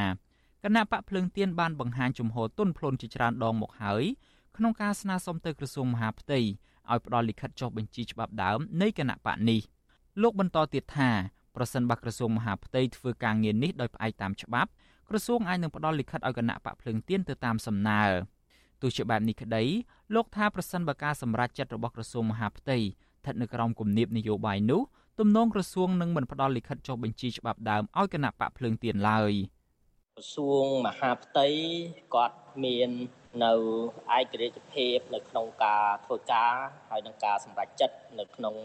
[0.65, 4.03] គណៈបកភ្លើងទៀនបានបង្ហាញជំហរទុនភ្លុនជាច្រើនដងមកហើយ
[4.57, 9.61] ក្នុងការស្នើសុំទៅក្រសួងមហាផ្ទៃឲ្យផ្ដល់លិខិតចុះបញ្ជីច្បាប់ដើមនៃគណៈបកនេះ
[10.21, 11.09] លោកបន្តទៀតថា
[11.55, 14.69] ប្រសិនបើក្រសួងមហាផ្ទៃធ្វើការងារនេះដោយផ្អែកតាមច្បាប់
[15.09, 18.03] ក្រសួងអាចនឹងផ្ដល់លិខិតឲ្យគណៈបកភ្លើងទៀនទៅតាមសំណើ
[18.81, 19.63] ទោះជាបែបនេះក្តី
[20.15, 24.81] លោកថាប្រសិនបើការសម្រេចចិត្តរបស់ក្រសួងមហាផ្ទៃស្ថិតនៅក្រោមគំនាបនយោបាយនោះ
[25.19, 29.33] ទំនងក្រសួងនឹងមិនផ្ដល់លិខិតចុះបញ្ជីច្បាប់ដើមឲ្យគណៈបកភ្លើងទៀនឡើយ។
[30.17, 31.47] ក្រសួងមហាផ្ទៃ
[32.15, 32.91] គាត់មាន
[33.43, 33.53] នៅ
[34.17, 36.53] ឯករាជ្យភាពនៅក្នុងការធ្វើការ
[36.89, 38.55] ហើយនឹងការសម្រេចចិត្តនៅក្នុង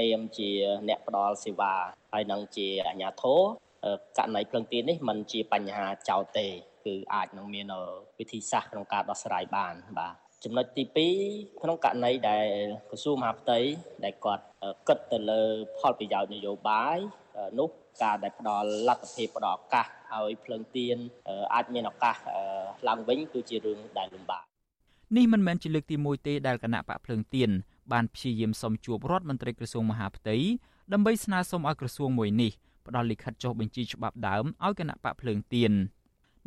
[0.00, 0.50] នាមជា
[0.88, 1.74] អ្នកផ្ដល់សេវា
[2.12, 3.40] ហើយនឹងជាអាជ្ញាធរ
[4.18, 6.46] ករណីភ្លឹងទៀននេះมันជាបញ្ហាចោតទេ
[6.86, 7.72] គឺអាចនឹងមាន
[8.18, 10.84] វិធីសាស្ត្រក្នុងការដោះស្រាយបានបាទចំណុចទី
[11.22, 12.46] 2ក្នុងករណីដែល
[12.90, 13.58] ក្រសួងមហាផ្ទៃ
[14.04, 14.44] ដែលគាត់
[14.88, 15.42] គិតទៅលើ
[15.78, 16.98] ផលប្រយោជន៍នយោបាយ
[17.58, 17.68] នោះ
[18.02, 20.96] ការដែលផ្ដល់លទ្ធភាពផ្ដល់ឱកាសឲ្យភ្លើងទៀន
[21.54, 22.16] អាចមានឱកាស
[22.88, 24.44] ឡើងវិញគឺជារឿងដែលលំបាក
[25.16, 27.50] នេះមិនមែនជាលើកទី1ទេដែលគណៈបកភ្លើងទៀន
[27.92, 30.36] បានព្យាយាមសុំជួបរដ្ឋមន្ត្រីក្រសួងមហាផ្ទៃ
[30.92, 32.52] ដើម្បីស្នើសុំឲ្យក្រសួងមួយនេះ
[32.86, 35.72] ផ្ដល់លិខិតចុះបញ្ជីច្បាប់ដើមឲ្យគណៈបកភ្លើងទៀន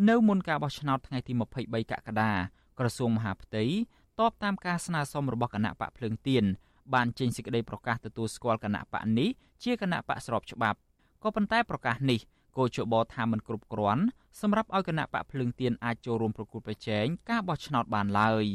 [0.10, 2.32] នៅមុនការបោះឆ្នោតថ្ងៃទី23កក្កដា
[2.80, 3.64] ក្រសួងមហាផ្ទៃ
[4.20, 6.44] តបតាមការស្នើសុំរបស់គណៈបកភ្លើងទៀន
[6.94, 9.30] បានចេញសេចក្តីប្រកាសទទួលស្គាល់គណៈបកនេះ
[9.64, 10.80] ជាគណៈបកស្របច្បាប់
[11.24, 12.20] ក៏ប៉ុន្តែប្រកាសនេះ
[12.58, 14.04] គោជបថាមិនគ្រប់គ្រាន់
[14.42, 18.46] សម្រាប់ឲ្យគណៈបកភ្លើងទៀនអាចចូលរួមប្រគល់ប្រជែងការបោះឆ្នោតបានឡើយ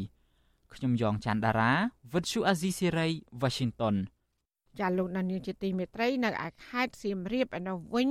[0.75, 1.73] ខ្ញុំយ៉ងច័ន្ទដារា
[2.13, 3.09] វិទ្យុអាស៊ីសេរី
[3.43, 3.97] Washington
[4.79, 8.09] ចាលោកនានីជាទីមេត្រី នៅឯខេត្តសៀមរាបឯនោះវិញ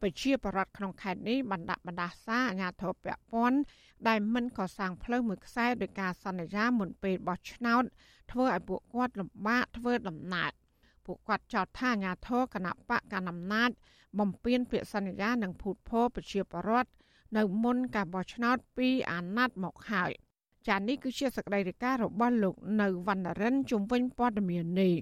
[0.00, 2.96] ប្រជាពលរដ្ឋក្នុងខេត្តនេះបានដាក់បណ្ដាសាអាញាធរព
[3.32, 3.58] ពាន់
[4.08, 7.84] ដែលមិនកសាងផ្លូវមួយខ្សែដោយការសន្យាមុនពេលបោះឆ្នោត
[8.30, 10.50] ធ្វើឲ្យពួកគាត់លំបាកធ្វើដំណើរ
[11.08, 13.70] ពួកគាត់ចោទថាអាញាធរគណៈបកកណ្ដាលអំណាច
[14.18, 16.90] បំពេញពាក្យសន្យានឹងភូតភរប្រជាពលរដ្ឋ
[17.36, 20.10] នៅមុនការបោះឆ្នោតពីអាណត្តិមកហើយ
[20.66, 24.94] ចា៎នេះគឺជាសកម្មភាពរបស់លោកនៅវណ្ណរិនជំវិញព័ត៌មាននេះ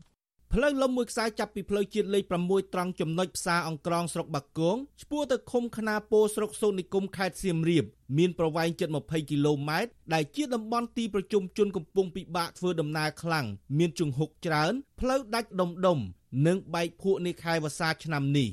[0.53, 7.85] ផ្លូវលំមួយខ្សែចាប់ពីផ្លូវជាតិលេខ6ត្រង់ចំណុចផ្សារអង្ក្រងស្រុកបាគងឆ្ពោះទៅឃុំខ្នាពោស្រុកសូននិគមខេត្តសៀមរាប
[8.19, 13.47] មានប្រវែងជិត20គីឡូម៉ែត្រដែលជាតំបន់ទីប្រជុំជនកំពុងពិបាកធ្វើដំណើរខ្លាំង
[13.79, 15.99] មានជង្ហុកច្រើនផ្លូវដាច់ដុំដុំ
[16.47, 18.49] និងបែកភក់នៃខែវស្សាឆ្នាំនេះ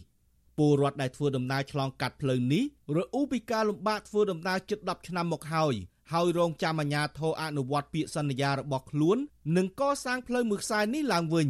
[0.58, 2.63] ពលរដ្ឋដែលធ្វើដំណើរឆ្លងកាត់ផ្លូវនេះ
[2.95, 5.75] រអ៊ូពីការលំបាកធ្វើដំណើរជិត10ឆ្នាំមកហើយ
[6.12, 9.17] ហើយរងចាំអាជ្ញាធរអនុវត្តពាក្យសន្យារបស់ខ្លួន
[9.58, 11.49] និងកសាងផ្លូវមួយខ្សែនេះឡើងវិញ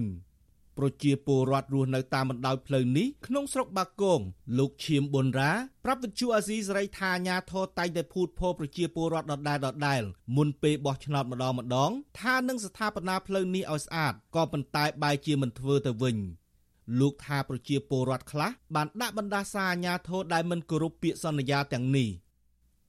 [0.78, 4.20] ប្រជាពលរដ្ឋរស់នៅតាមបណ្ដោយផ្លូវនេះក្នុងស្រុកបាគង
[4.58, 5.52] លោកឈៀមប៊ុនរ៉ា
[5.86, 10.02] ប្រាប់វិទ្យុអាស៊ីសេរីថាអាញាធរតែងតែភូតភរប្រជាពលរដ្ឋដដែលដដែល
[10.38, 16.18] មុនពេលបោះឆ្នោតម្ដងម្ដង ថានឹងស្ថាបនាផ្លូវនេះឲ្យស្អាតក៏ប៉ុន្តែបែរជាមិនធ្វើទៅវិញ
[17.00, 22.10] លោកថាប្រជាពលរដ្ឋខ្លះបានដាក់បណ្ដាសាអាញាធរដែលមិនគោរពពាក្យសន្យាទាំងនេះ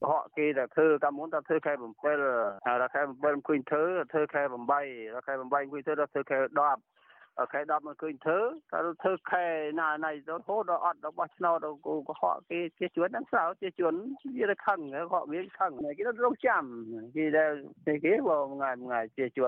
[0.08, 4.54] ហកគេតែធ្វើកាលមុនតែធ្វើខែ7ហើយខែ7មិនឃើញធ្វើធ្វើខែ8
[5.14, 6.38] ដល់ខែ8ឃើញធ្វើដល់ធ្វើខែ
[6.72, 6.93] 10
[7.52, 8.38] ខែ10មិនឃើញធ្វើ
[8.72, 9.44] តែធ្វើខែ
[9.80, 13.94] ណាណៃទៅហូតដល់អត់របស់ឆ្នោតគូកុហកគេជាជួនហ្នឹងស្រោជាជួន
[14.38, 16.62] វាទៅខឹងកុហកវាខឹងគេទៅរងចាំ
[17.16, 17.52] គេដែល
[18.04, 19.46] គេបងថ្ងៃថ្ងៃជាជួ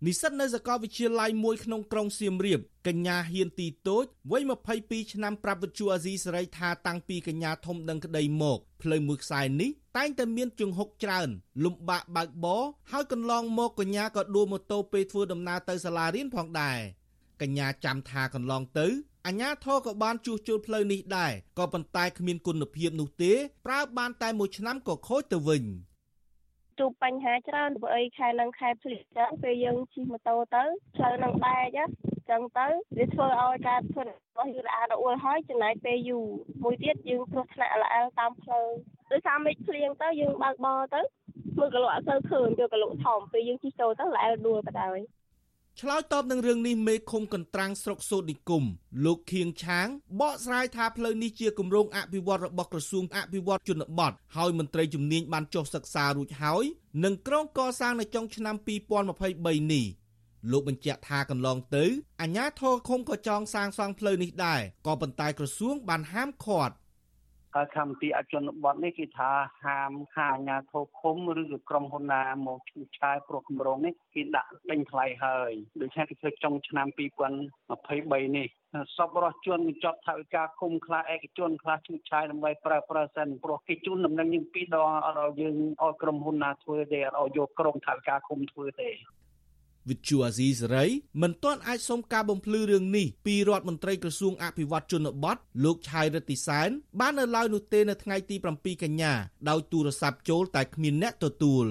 [0.00, 4.42] នមានភូមិមានឃុំគេមើលមុខឡូវហ្នឹងជាជួនឡូវហ្នឹងគេខឹងគេខកគេនិស្សិតនៅសាកលវិទ្យាល័យមួយក្នុងក្រុងសៀមរាបកញ្ញាហ៊ានទីតូចវ័យ
[4.76, 11.28] 22ឆ្នាំប្រាប់វិទ្យុអាស៊ីសេរីថាតាំងពីកញ្ញាធំដឹងក្តីមកផ្លូវមួយខ្សែនេះតែងតែមានជង្ហុកច្រើន
[11.64, 16.78] លំបាកបើកបរហើយកន្លងមកកញ្ញាក៏ដួលម៉ូតូពេលធ្វើដំណើរទៅសាលារៀនផងដែរ
[17.42, 18.86] កញ្ញាចាំថាកន្លងទៅ
[19.26, 23.32] អញ្ញាធរក៏បានជួសជុលផ្លូវនេះដែរក៏ប៉ុន្តែគ្មានគុណភាពនោះទេ
[23.66, 25.64] ប្រើបានតែមួយឆ្នាំក៏ខូចទៅវិញ។
[26.80, 30.64] ជួបបញ្ហាច្រើនព្រោះអីខែនឹងខែភ្លៀងចឹងពេលយើងជិះម៉ូតូទៅ
[30.96, 31.78] ផ្លូវនឹងបែក
[32.30, 32.66] ចឹងទៅ
[32.96, 36.26] វាធ្វើឲ្យការធ្វើរបស់យើងល្អរអួលហើយចំណាយពេលយូរ
[36.62, 38.66] មួយទៀតយើងគ្រោះថ្នាក់ល្អិលតាមផ្លូវ
[39.10, 41.00] ដោយសារមេឃភ្លៀងទៅយើងបើកបរទៅ
[41.58, 45.19] មើលកលក់អត់សូវឃើញយកកលក់ធំពេលយើងជិះចូលទៅល្អិលដួលបដ ாய்
[45.82, 48.64] ឆ្លើយតបនឹងរឿងនេះមេឃុំកន្ត្រាំងស្រុកសូត្រនិគម
[49.04, 49.86] លោកខៀងឆាង
[50.20, 56.64] បកស្រាយថាផ្លូវនេះជាគម្រោងអភិវឌ្ឍរបស់ក្រសួងអភិវឌ្ឍជនបទហើយមន្ត្រីជំនាញបានចុះសិក្សារួចហើយ
[57.04, 58.56] នឹងក្រុងកសាងនៅចុងឆ្នាំ
[59.14, 59.86] 2023នេះ
[60.50, 61.84] លោកបញ្ជាក់ថាកន្លងទៅ
[62.20, 66.74] អាជ្ញាធរឃុំក៏ចង់សាងសង់ផ្លូវនេះដែរក៏ប៉ុន្តែក្រសួងបានហាមឃាត់
[67.54, 69.30] ហើយកម្មវិធីអជនបទនេះគេថា
[69.64, 78.48] ហាមហាអាញាធរឃុំឬក៏ក្រុមហ៊ុនណាមកឈូសឆាយព្រោះគម្រោងនេះគេដាក់ដេញថ្លៃហើយដូច្នេះគេធ្វើចុងឆ្នាំ2023នេះ
[78.96, 88.90] សពរស់ជន់បញ្ចប់ថវិកាគុំខ្លះឯកជនខ្លះឈូសឆាយដើម្បីប្រើប្រាស់សិនព្រោះគេជូនដំណឹងយើងពីរដងអត់ឲ្យយើងឲ្យក្រុមហ៊ុនណាធ្វើទេអត់ឲ្យយកក្រុមថវិកាគុំធ្វើទេ
[89.90, 90.86] វិទ្យុអាស៊ីសេរី
[91.22, 96.68] មិនទាន់អាចសុំការបំភ្លឺរឿងនេះពីរដ្ឋមន្ត្រីក្រសួងអភិវឌ្ឍជនបទលោកឆៃរិទ្ធិសែន
[97.00, 99.12] បាននៅឡើយនោះទេនៅថ្ងៃទី7កញ្ញា
[99.48, 101.66] ដោយទូរស័ព្ទចូលតែគ្មានអ្នកទទួល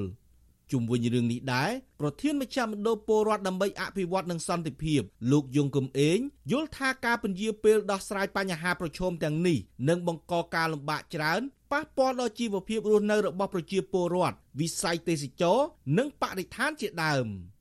[0.72, 5.02] ជុំវិញរឿងនេះដែរប្រធានមជ្ឈមណ្ឌលពលរដ្ឋដើម្បីអភិវឌ្ឍនិងសន្តិភាព
[5.32, 6.18] លោកយងកំអេង
[6.52, 9.58] យល់ថាការពន្យាពេលដោះស្រាយបញ្ហាប្រឈមទាំងនេះ
[9.90, 15.60] នឹងបង្កការលំបាកច្រើនប៉ះពាល់ដល់ជីវភាពរស់នៅរបស់ប្រជាពលរដ្ឋវិស័យទេសចរ
[15.98, 17.28] និងបរិស្ថានជាដើម។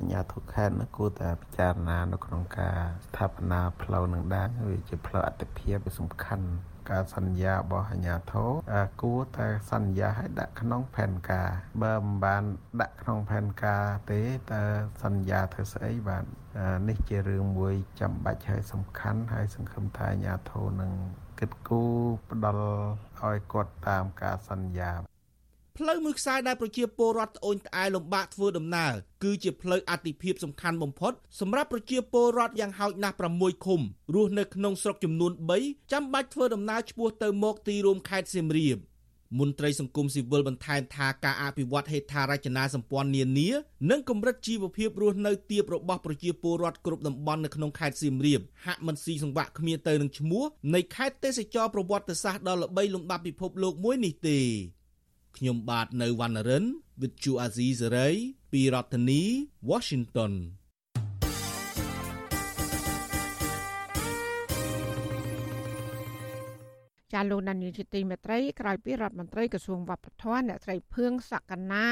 [0.00, 6.46] អាជ្ញាធរខេត្តនោះគួរតែពិចារណានៅក្នុងការស្ថាបនាផ្លូវនឹងដែរវាជាផ្លូវអតិភិបវាសំខាន់
[6.90, 8.50] ការសន្យារបស់អាជ្ញាធរ
[9.02, 11.50] គួរតែសន្យាឲ្យដាក់ក្នុងផែនការ
[11.82, 12.44] បើមិនបាន
[12.80, 14.20] ដាក់ក្នុងផែនការទេ
[14.52, 14.62] តើ
[15.02, 16.24] សន្យាធ្វើស្អីបាទ
[16.88, 20.92] នេះជារឿងមួយចាំបាច់ហើយសំខាន់ហើយសង្ឃឹមថាអាជ្ញាធរនឹង
[21.38, 21.94] គិតគូរ
[22.30, 22.64] ផ្ដល់
[23.20, 25.09] ឲ្យគាត់តាមការសន្យា
[25.82, 28.92] ផ្លូវមួយខ្សែដែលប្រជាពលរដ្ឋត្អូញត្អែលំបាកធ្វើដំណើរ
[29.24, 33.80] គឺជាផ្លូវអាទិភាពសំខាន់បំផុតសម្រាប់ប្រជាពលរដ្ឋយ៉ាងហោចណាស់6ឃុំ
[34.14, 38.78] រស់នៅក្នុងស្រុកចំនួន3ចាំបាច់ធ្វើដំណើរឆ្ពោះទៅមកទីរួមខេត្តសៀមរាប
[39.38, 43.48] មន្ត្រីសង្គមស៊ីវិលបន្ថែមថាការអភិវឌ្ឍហេដ្ឋារចនាសម្ព័ន្ធនានា
[43.90, 54.40] និងកម្រិតជីវភាពរស់នៅទាបរបស់ប្រជាពលរដ្ឋគ្រប់តំបន់នៅក្នុងខេត្តសៀមរាបហាក់មិនស៊ីសង្វាក់គ្នាទៅនឹងឈ្មោះនៃខេត្តទេសចរប្រវត្តិសាស្ត្រដ៏ល្បីលំដាប់ពិភពលោកមួយនេះទេ
[55.36, 56.64] ខ្ញុំបាទនៅវណ្ណរិន
[57.00, 58.14] With Chu Azizi Saray
[58.52, 59.22] ពីរដ្ឋធានី
[59.70, 60.32] Washington
[67.12, 71.84] ចាលោកដានីលជាទីមេត្រីក្រោយពីរដ្ឋមន្ត្រីក្រសួងវប្បធម៌អ្នកស្រីភឿងសក្កណា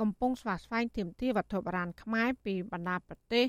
[0.00, 3.44] កំពុងស្វាស្វែងទាមទារវត្ថុបុរាណខ្មែរពីបណ្ដាប្រទេស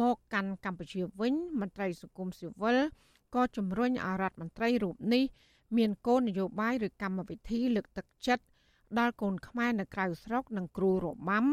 [0.00, 2.78] មកកាន់កម្ពុជាវិញ មន្ត្រីសង្គមស៊ីវិល
[3.34, 5.24] ក៏ជំរុញឲ្យរដ្ឋមន្ត្រីរូបនេះ
[5.76, 8.44] មានគោលនយោបាយឬកម្មវិធីលើកទឹកចិត្ត
[8.98, 11.46] ដល់កូនខ្មែរនៅក្រៅស្រុកនិងគ្រូរបាំ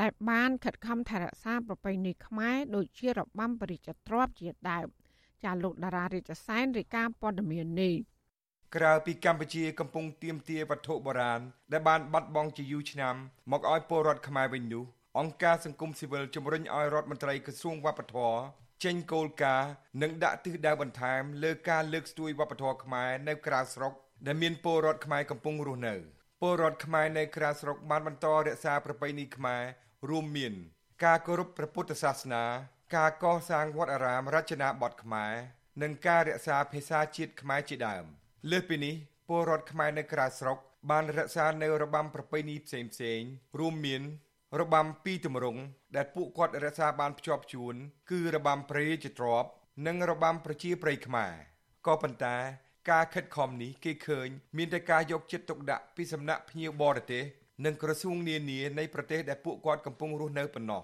[0.00, 4.88] ដែលបានខិតខំថែរក្សាប្រពៃណីខ្មែរដូចជារបាំបរិច្ទ្របជាដើម
[5.44, 7.94] ចាលោកតារារាជសែនរាយការណ៍ព័ត៌មាននេះ
[8.76, 11.40] ក្រៅពីកម្ពុជាកំពុងទៀមទាវត្ថុបុរាណ
[11.72, 13.14] ដែលបានបាត់បង់ជាយូរឆ្នាំ
[13.52, 14.84] មកឲ្យពលរដ្ឋខ្មែរវិញនោះ
[15.18, 18.36] អង្គការសង្គមស៊ីវិលជំរុញឲ្យរដ្ឋមន្ត្រីក្រសួងវប្បធម៌
[18.84, 19.70] ចេញគោលការណ៍
[20.02, 23.92] និងដាក់ទិសដៅបន្ថែមលើការលើកស្ទួយវប្បធម៌ខ្មែរនៅក្រៅស្រុក
[24.26, 25.94] ដែលមានពលរដ្ឋខ្មែរកំពុងរស់នៅ។
[26.44, 29.62] ពលរដ្ឋខ្មែរនៅក្រៅស្រុកបានបន្តរក្សាប្រពៃណីខ្មែរ
[30.10, 30.54] រួមមាន
[31.04, 32.44] ការគោរពព្រះពុទ្ធសាសនា
[32.96, 35.32] ការកសាងវត្តអារាមរចនាបថខ្មែរ
[35.82, 38.04] និងការរក្សាភាសាជាតិខ្មែរជាដើម
[38.50, 38.94] លើសពីនេះ
[39.28, 40.58] ពលរដ្ឋខ្មែរនៅក្រៅស្រុក
[40.90, 43.20] បានរក្សានៅរបាំប្រពៃណីផ្សេងផ្សេង
[43.58, 44.02] រួមមាន
[44.60, 45.60] របាំពីរទម្រង់
[45.96, 47.74] ដែលពួកគាត់រក្សាបានភ្ជាប់ជួន
[48.10, 49.50] គឺរបាំព្រះរាជទ្រព្យ
[49.86, 51.32] និងរបាំប្រជាប្រិយខ្មែរ
[51.86, 52.36] ក៏ប៉ុន្តែ
[52.90, 57.24] ការខិតខំនេះគេឃើញមានតែការយកចិត្តទុកដាក់ពីសំណាក់ភ្ញៀវបរទេស
[57.64, 60.82] និងក្រសួងនានានៃប្រទេសដែលពួកគាត់កំពុងរស់នៅប៉ុណ្ណោះ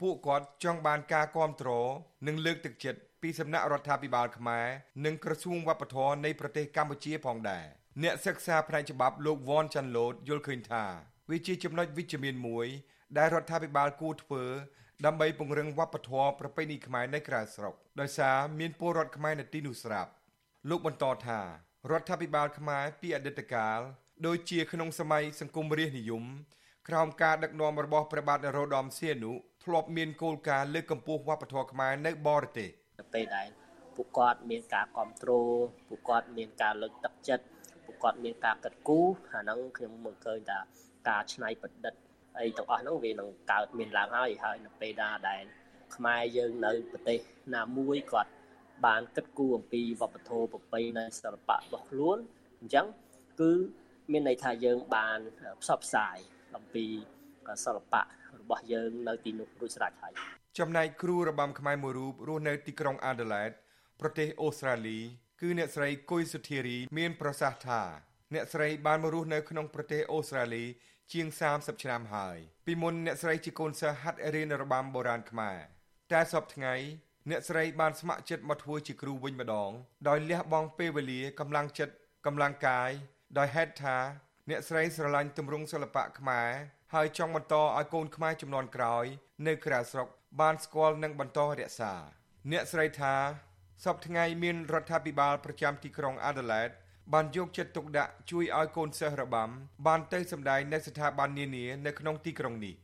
[0.00, 1.88] ពួកគាត់ចង់បានការគ្រប់គ្រង
[2.26, 4.66] និងលើកទឹកចិត្តពីសំណាក់រដ្ឋាភិបាលខ្មែរ
[5.04, 7.64] និងក្រសួងវប្បធម៌នៃប្រទេសកម្ពុជាផងដែរ
[8.02, 10.84] អ្នកសិក្សាផ្នែកច្បាប់លោកវ៉ាន់ចាន់ឡូតយល់ឃើញថា
[11.30, 12.66] វាជាចំណុចវិជ្ជមានមួយ
[13.18, 14.44] ដែលរដ្ឋាភិបាលគួរធ្វើ
[15.06, 20.10] ដើម្បីពង្រឹងវប្បធម៌ប្រពៃណីខ្មែរនៅក្រៅស្រុកដោយសារមានពលរដ្ឋខ្មែរនៅទីនោះស្រាប់
[20.68, 21.40] លោកបន្តថា
[21.90, 23.78] រដ្ឋាភិបាលខ្មែរពីអតីតកាល
[24.26, 26.24] ដូចជាក្នុងសម័យសង្គមរាស្ត្រនិយម
[26.88, 29.32] ក្រោមការដឹកនាំរបស់ព្រះបាទនរោត្តមសីហនុ
[29.64, 32.70] ធ្លាប់មានគោលការណ៍លើកកម្ពស់វប្បធម៌ខ្មែរនៅបរទេស
[33.14, 33.48] ពេលដែល
[33.96, 37.44] ពួកគាត់មានការគ្រប់គ្រងពួកគាត់មានការលើកទឹកចិត្ត
[37.84, 39.00] ពួកគាត់មានការកាត់គូ
[39.32, 40.58] អាហ្នឹងខ្ញុំមើលឃើញថា
[41.08, 41.94] ការច្នៃប្រឌិត
[42.38, 45.42] អីទាំងអស់ហ្នឹងវានឹងកើតមានឡើងហើយហើយនៅពេលណាដែល
[45.94, 47.18] ខ្មែរយើងនៅប្រទេស
[47.54, 48.30] ណាមួយគាត់
[48.86, 52.18] បានគិតគូរអំពីវប្បធម៌ប្រពៃណីសិល្បៈរបស់ខ្លួន
[52.60, 52.86] អញ្ចឹង
[53.40, 53.52] គឺ
[54.12, 55.18] មានន័យថាយើងបាន
[55.62, 56.16] ផ្សព្វផ្សាយ
[56.56, 56.86] អំពី
[57.64, 58.02] សិល្បៈ
[58.40, 60.12] របស់យើងនៅទីនោះរួចស្រេចហើយ
[60.58, 63.56] ចំណែកគ្រូរបាំខ្មែរមួយរូបរស់នៅទីក្រុង Adelaide
[64.00, 64.98] ប្រទេសអូស្ត្រាលី
[65.40, 67.82] គឺអ្នកស្រីគុយសុធារី មានប្រសាសន៍ថា
[68.34, 70.64] អ្នកស្រីបានមករស់នៅក្នុងប្រទេសអូស្ត្រាលី
[71.12, 75.58] ជាង30ឆ្នាំហើយពីមុនអ្នកស្រីជាកូនសិស្សហាត់រៀនរបាំបុរាណខ្មែរ
[76.12, 76.74] តែសពថ្ងៃ
[77.28, 79.70] អ្នកស្រីបានស្ម័គ្រចិត្តមកធ្វើជាគ្រូវិញម្ដង
[80.08, 81.94] ដោយលះបង់ពេលវេលាកម្លាំងចិត្ត
[82.26, 82.90] កម្លាំងកាយ
[83.38, 83.96] ដោយហេតុថា
[84.50, 86.50] អ្នកស្រីស្រឡាញ់ទម្រង់សិល្បៈខ្មែរ
[86.94, 89.04] ហើយចង់បន្តឲ្យកូនខ្មែរចំនួនក្រោយ
[89.46, 90.08] នៅក្រៅស្រុក
[90.40, 91.92] បានស្គាល់និងបន្តរក្សា
[92.52, 93.14] អ្នកស្រីថា
[93.84, 96.74] សពថ្ងៃមានរដ្ឋាភិបាលប្រចាំទីក្រុង Adelaide
[97.12, 99.50] បានយកចិត្តទុកដាក់ជួយឲ្យកូនសិស្សរបាំ
[99.86, 102.74] បានទៅសម្ដែងនៅស្ថាប័ននានានៅក្នុងទីក្រុងនេះ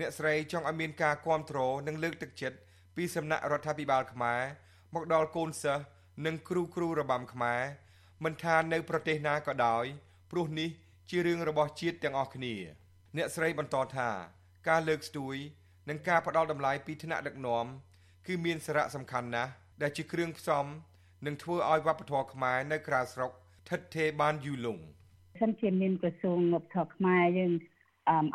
[0.00, 2.56] អ្នកស្រីចង់ឲ្យមានការគ្រប់គ្រងនិងលើកទឹកចិត្ត
[2.96, 4.42] ពីសំណាក់រដ្ឋាភិបាលខ្មែរ
[4.94, 5.84] មកដល់កូនសិស្ស
[6.26, 7.62] និងគ្រូគ្រូរបាំខ្មែរ
[8.24, 9.84] មិនថានៅប្រទេសណាក៏ដោយ
[10.30, 10.70] ព្រោះនេះ
[11.10, 12.54] ជារឿងរបស់ជាតិទាំងអស់គ្នា
[13.16, 14.10] អ្នកស្រីបន្តថា
[14.68, 15.36] ការលើកស្ទួយ
[15.88, 17.66] និងការផ្ដល់តម្លៃពីថ្នាក់ដឹកនាំ
[18.26, 19.50] គឺមានសារៈសំខាន់ណាស់
[19.82, 20.64] ដែលជាគ្រឿងផ្សំ
[21.26, 23.30] នឹងធ្វើឲ្យវប្បធម៌ខ្មែរនៅក្រៅស្រុក
[23.68, 24.82] ឋិតថេរបានយូរលង់
[25.40, 27.52] សិនជាមានក្រសួងវប្បធម៌ខ្មែរយើង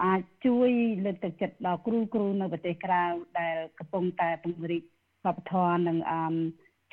[0.03, 0.69] អាចជួយ
[1.05, 3.03] លើកទឹកចិត្តដល់គ្រូគ្រូនៅប្រទេសក្រៅ
[3.39, 4.83] ដែលកំពុងតែពង្រីក
[5.25, 5.97] វប្បធម៌និង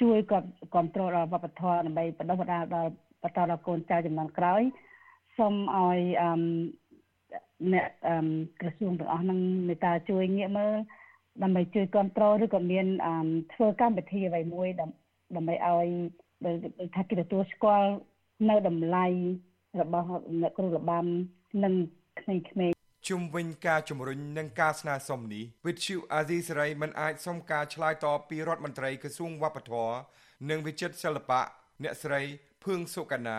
[0.01, 2.91] ជួយគ្រប់គ្រប់គ្រងដល់វប្បធម៌ដើម្បីបដិបដាដល់
[3.23, 4.63] បន្តដល់កូនចៅចំនួនក្រោយ
[5.39, 5.99] សូមឲ្យ
[7.73, 7.87] អ្នក
[8.61, 9.39] ក្រសួងទាំងអស់នឹង
[9.69, 10.75] មេត្តាជួយងាកមើល
[11.43, 12.87] ដើម្បីជួយគ្រប់គ្រងឬក៏មាន
[13.53, 15.89] ធ្វើកម្មវិធីអ្វីមួយដើម្បីឲ្យ
[16.97, 17.91] ថាគេទទួលស្គាល់
[18.49, 19.07] នៅតម្លៃ
[19.81, 20.07] របស់
[20.41, 21.05] អ្នកគ្រូរបាំ
[21.65, 21.75] និង
[22.21, 22.79] ក្មេងៗ
[23.09, 29.97] ជុំវិញការជំរុញនិងការស្នើសុំនេះវិទ្យុអាស៊ីសេរីមិនអាចសុំការឆ្លើយតបពីរដ្ឋមន្ត្រីក្រសួងវប្បធម៌
[30.51, 31.43] និងវិចិត្រសិល្បៈ
[31.83, 32.21] អ្នកស្រី
[32.65, 33.39] ភឿងសុកណា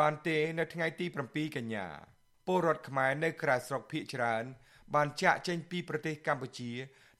[0.00, 1.86] បានទេនៅថ្ងៃទី7កញ្ញា
[2.46, 4.44] ពលរដ្ឋខ្មែរនៅក្រៅស្រុកភៀកច្រើន
[4.94, 6.72] បានចាក់ចេញពីប្រទេសកម្ពុជា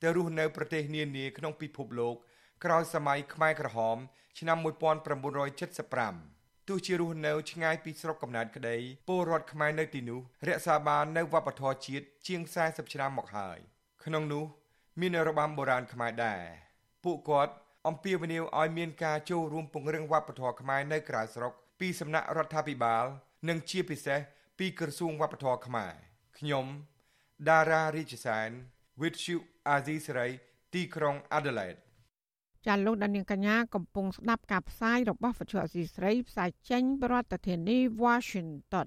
[0.02, 2.16] ទៅរស់នៅប្រទេសនានាក្នុងពិភពលោក
[2.64, 3.96] ក្រោយសម័យខ្មែរក្រហម
[4.38, 6.35] ឆ្នាំ1975
[6.68, 8.76] ទោះជារស់នៅឆ្ងាយពីស្រុកកំណើតក្តី
[9.08, 13.58] ពលរដ្ឋខ្មែរនៅទីនោះរក្សាបាននូវវប្បធម៌ជាតិជាង40ឆ្នាំមកហើយ
[14.04, 14.44] ក្នុងនោះ
[15.00, 16.42] មានរបាំបុរាណខ្មែរដែរ
[17.04, 17.52] ពួកគាត់
[17.88, 23.04] អំពាវនាវឲ្យមានការចូលរួមពង្រឹងវប្បធម៌ខ្មែរនៅក្រៅស្រុកពីសំណាក់រដ្ឋាភិបាល
[23.48, 24.20] និងជាពិសេស
[24.58, 25.94] ពីក្រសួងវប្បធម៌ខ្មែរ
[26.38, 26.66] ខ្ញុំ
[27.48, 28.50] ដារ៉ារីជសែន
[29.00, 29.38] With you
[29.74, 30.32] Azizi Saray
[30.74, 31.80] ទីក្រុង Adelaide
[32.66, 38.86] ចាលោកដានៀងកញ្ញាកំពុងស្ដាប់ការផ្សាយរបស់វិទ្យុអសីស្រីផ្សាយចេញពីរដ្ឋធានី Washington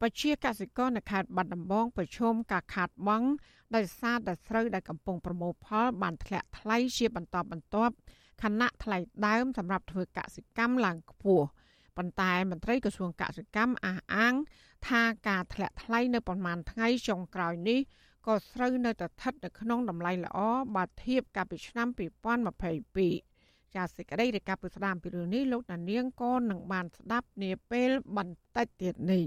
[0.00, 3.28] ពជាកសិករនៅខេត្តបាត់ដំបងប្រឈមការខាតបង់
[3.74, 7.94] ដោយសារតែស្រូវដែលកំពុងប្រមូលផលបានធ្លាក់ថ្លៃជាបន្តបន្ទាប់
[8.42, 11.46] ខណៈថ្លៃដើមសម្រាប់ធ្វើកសិកម្មឡើងខ្ពស់
[11.96, 14.34] ប៉ុន្តែមន្ត្រីក្រសួងកសិកម្មអះអាង
[14.88, 17.80] ថាការធ្លាក់ថ្លៃនៅប្រមាណថ្ងៃចុងក្រោយនេះ
[18.26, 20.38] ក៏ស្រូវនៅតែស្ថិតនៅក្នុងតម្លៃល្អ
[20.76, 21.88] បើធៀបកាលពីឆ្នាំ
[22.96, 29.24] 2022ចាសសេចក្តីរាយការណ៍ពីស្ដាមពីរឿងនេះលោកដានៀងក៏នឹងបានស្ដាប់នាពេលបន្តិចទៀតនេះ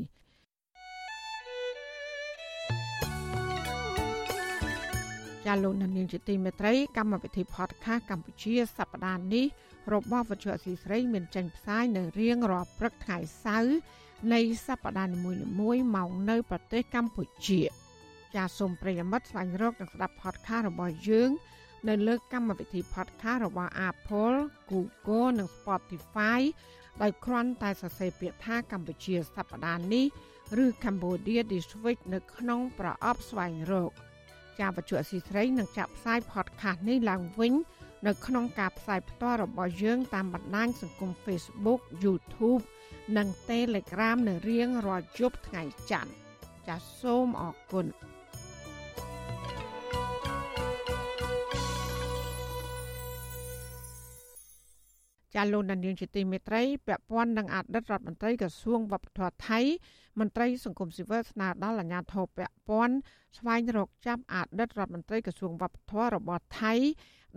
[5.46, 9.46] ចាលោកនាងជាទីមេត្រីកម្មវិធី podcast កម្ពុជាសប្តាហ៍នេះ
[9.94, 13.78] របស់វិទ្យុអសីស្រីមានចេញផ្សាយនៅរៀងរាល់ព្រឹកថ្ងៃសៅរ៍
[14.34, 15.18] នៃសប្តាហ៍នី
[15.60, 17.85] មួយៗមកនៅប្រទេសកម្ពុជា
[18.36, 21.30] ចាសសូមប្រិយមិត្តស្វែងរកនិងស្ដាប់ podcast របស់យើង
[21.88, 24.38] នៅលើកម្មវិធី podcast របស់ Apple,
[24.72, 26.40] Google និង Spotify
[27.02, 30.06] ដោយគ្រាន់តែសរសេរពាក្យថាកម្ពុជាសប្តាហ៍នេះ
[30.64, 33.92] ឬ Cambodia This Week នៅក្នុង ប្រអប់ស្វែងរក
[34.60, 37.54] ចាបច្ចុប្បន្នស៊ីស្រីនឹងចាក់ផ្សាយ podcast នេះឡើងវិញ
[38.08, 42.64] នៅក្នុងការផ្សាយផ្ទាល់របស់យើង តាមបណ្ដាញសង្គម Facebook YouTube
[43.18, 46.12] និង Telegram នៅរៀងរាល់យប់ថ្ងៃច័ន្ទ
[46.68, 47.88] ចាសសូមអរគុណ
[55.36, 59.60] ចាលោកដានៀងជាទីមេត្រីពាក់ព័ន្ធនឹងអតីតរដ្ឋមន្ត្រីក្រសួងវប្បធម៌ថៃ
[60.20, 62.96] មន្ត្រីសង្គមស៊ីវិលស្នើដល់អាជ្ញាធរពាក់ព័ន្ធ
[63.38, 66.74] ស្វែងរកចាប់អតីតរដ្ឋមន្ត្រីក្រសួងវប្បធម៌របស់ថៃ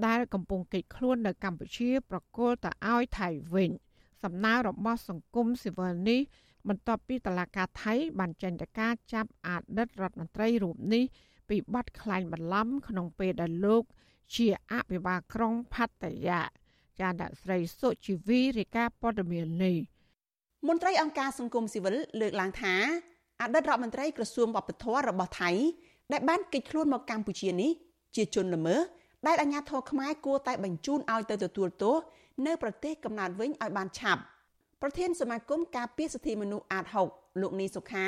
[0.07, 3.71] ដែលកំពុងកិច្ចខ្លួននៅកម្ពុជា ប្រគល់ទៅឲ្យថៃវិញ
[4.23, 6.21] សំណើរបស់សង្គមស៊ីវិលនេះ
[6.69, 11.05] បន្ទាប់ពីតឡាការថៃ បានចេញទៅការចាប់អតីតរដ្ឋមន្ត្រីរូបនេះ
[11.49, 13.83] ពីបទក្លែងបន្លំក្នុងពេលដែលលោក
[14.35, 16.41] ជាអភិបាលក្រុងផាត់តយា
[17.01, 19.77] ចាអ្នកស្រីសុជីវីរាយការណ៍ព័ត៌មាននេះ
[20.69, 22.75] មន្ត្រីអង្គការសង្គមស៊ីវិលលើកឡើងថា
[23.43, 25.51] អតីតរដ្ឋមន្ត្រីក្រសួងវប្បធម៌របស់ថៃ
[26.13, 27.71] ដែលបានកិច្ចខ្លួនមកកម្ពុជានេះ
[28.17, 28.81] ជាជនល្មើស
[29.27, 31.97] ដែលអាជ្ញាធរខ្មែរគួរតែបញ្ជូនឲ្យទៅទទួលទោស
[32.47, 34.23] នៅប្រទេសកំណើតវិញឲ្យបានឆាប់
[34.83, 38.07] ប្រធានសមាគមការពារសិទ្ធិមនុស្សអាត6លោកនីសុខា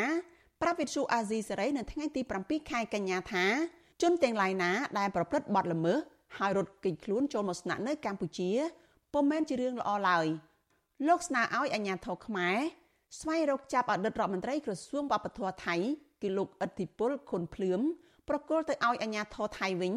[0.63, 3.45] ប្រាប់វិទ្យុអាស៊ីសេរីនៅថ្ងៃទី7ខែកញ្ញាថា
[4.03, 5.99] ជនទាំងឡាយណាដែលប្រព្រឹត្តបទល្មើស
[6.39, 8.51] ហើយរត់គេចខ្លួនចូលមកស្នាក់នៅកម្ពុជា
[9.15, 10.27] ពុំមែនជារឿងល្អឡើយ
[11.09, 12.57] លោកស្នើឲ្យអាជ្ញាធរខ្មែរ
[13.21, 15.77] ស្វែងរកចាប់អតីតរដ្ឋមន្ត្រីក្រសួងវប្បធម៌ថៃ
[16.23, 17.81] គឺលោកអធិពលខុនភ្លឿម
[18.29, 19.95] ប្រគល់ទៅឲ្យអាជ្ញាធរថៃវិញ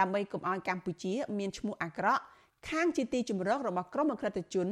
[0.00, 2.22] ដើម្បីកុំឲ្យកម្ពុជា មានឈ្មោះអាក្រក់
[2.68, 4.68] ខាងជាទីជំរករបស់ក្រុមអក្រិតជន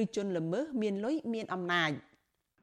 [0.00, 1.90] ឬជនល្មើសមានលុយមានអំណាច។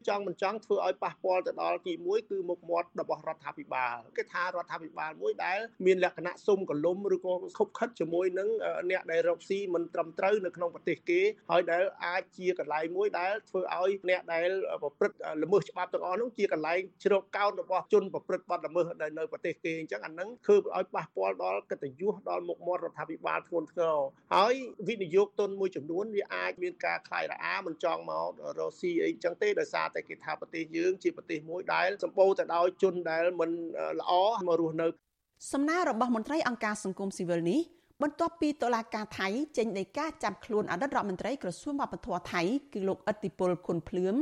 [0.08, 8.50] ចង់មិនចង់ធ្វើឲ្យប៉ះពាល់ទៅដល់ទី1គឺមុខមាត់របស់រដ្ឋាភិបាលគេថារដ្ឋាភិបាលមួយដែលមានលក្ខណៈសុំកលុំឬក៏ខុបខិតជាមួយនឹង
[8.92, 11.22] អ្នកដែលរកស៊ីមិនត្រឹមត្រូវនៅក្នុងប្រទេសគេ
[11.52, 14.50] ហើយដែលអាចជាកន្លែងមួយដែលធ្វើឲ្យអ្នកដែល
[14.82, 23.98] ប្រព្រឹត្តល្មើសច្បាប់ទាំងអស់នោះជាកន្លែងជ្រកកោនរបស់ជនប្រព្រឹត្តបទល្មើសដែលនៅប្រទេសគេអញ្ចឹងអានឹងធ្វើឲ្យប៉ះពាល់ដល់កិត្តិយសដល់មុខមាត់រដ្ឋាភិបាលធ្ងន់ធ្ងរ
[24.36, 24.54] ហើយ
[24.88, 28.30] វិនិយោគទុនមួយចំនួនវាអាចមានការខ្លាយរអាមិនចង់មក
[28.60, 33.52] រកស៊ីអីអញ្ចឹងទេដោយសារតែគេថាប្រទេសយើងជាប្រទេសមួយដែលសម្បូរទៅដោយជនដែលមិន
[34.00, 34.12] ល្អ
[34.48, 34.88] មករស់នៅ
[35.54, 37.62] សំណើរបស់មន្ត្រីអង្គការសង្គមស៊ីវិលនេះ
[38.04, 39.28] បន្ទាប់ពីតុលាការថៃ
[39.58, 42.42] ចេញដីកាចាប់ខ្លួនអតីតរដ្ឋមន្ត្រីក្រសួងវប្បធម៌ថៃ
[42.74, 44.16] គឺលោកអតិពលខុនភ្លឿម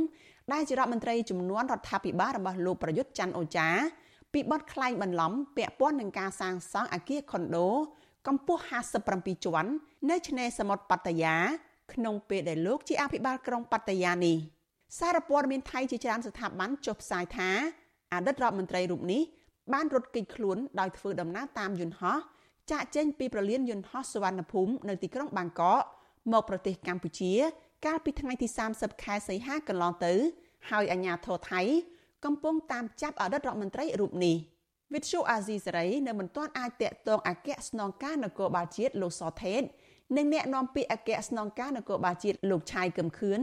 [0.52, 3.68] ដែលជារដ្ឋមន្ត្រីចំនួនរដ្ឋាភិបាលរបស់លោកប្រយុទ្ធច័ន្ទអូចា
[4.32, 7.68] ពីបទក្លែងបន្លំពាក់ព័ន្ធនឹងការសាងសង់អគារខុនដូ
[8.26, 8.62] កម្ពស់
[9.02, 9.70] 57ជាន់
[10.10, 11.36] នៅឆ្នេរសមុទ្រប៉ាតាយា
[11.92, 14.36] ក្នុងពេលដែលលោកជាអភិបាលក្រុងប៉ាតាយានេះ។
[14.96, 17.50] សារព័ត៌មានថៃជាច្រើនស្ថាប័នចុះផ្សាយថា
[18.12, 19.22] អតីតរដ្ឋមន្ត្រីរូបនេះ
[19.72, 22.18] បានរត់គេចខ្លួនដោយធ្វើដំណើរតាមយន្តហោះ
[22.70, 25.82] ចាក់ចេញពីប្រលានយន្តហោះសវណ្ណភូមិនៅទីក្រុងបាងកក
[26.32, 27.32] មកប្រទេសកម្ពុជា
[27.86, 30.12] កាលពីថ្ងៃទី30ខែសីហាកន្លងទៅ
[30.70, 31.60] ហើយអាជ្ញាធរថៃ
[32.24, 34.36] កំពុងតាមចាប់អតីតរដ្ឋមន្ត្រីរូបនេះ
[34.94, 39.62] វិទ្យុអាស៊ីសេរីនៅមិនទាន់អាចតាក់ទងអគ្គស្នងការនគរបាលជាតិលោកសថេត
[40.16, 43.40] និងអ្នកនាំពាក្យអគ្គស្នងការនគរបាលជាតិលោកឆាយកឹមខឿន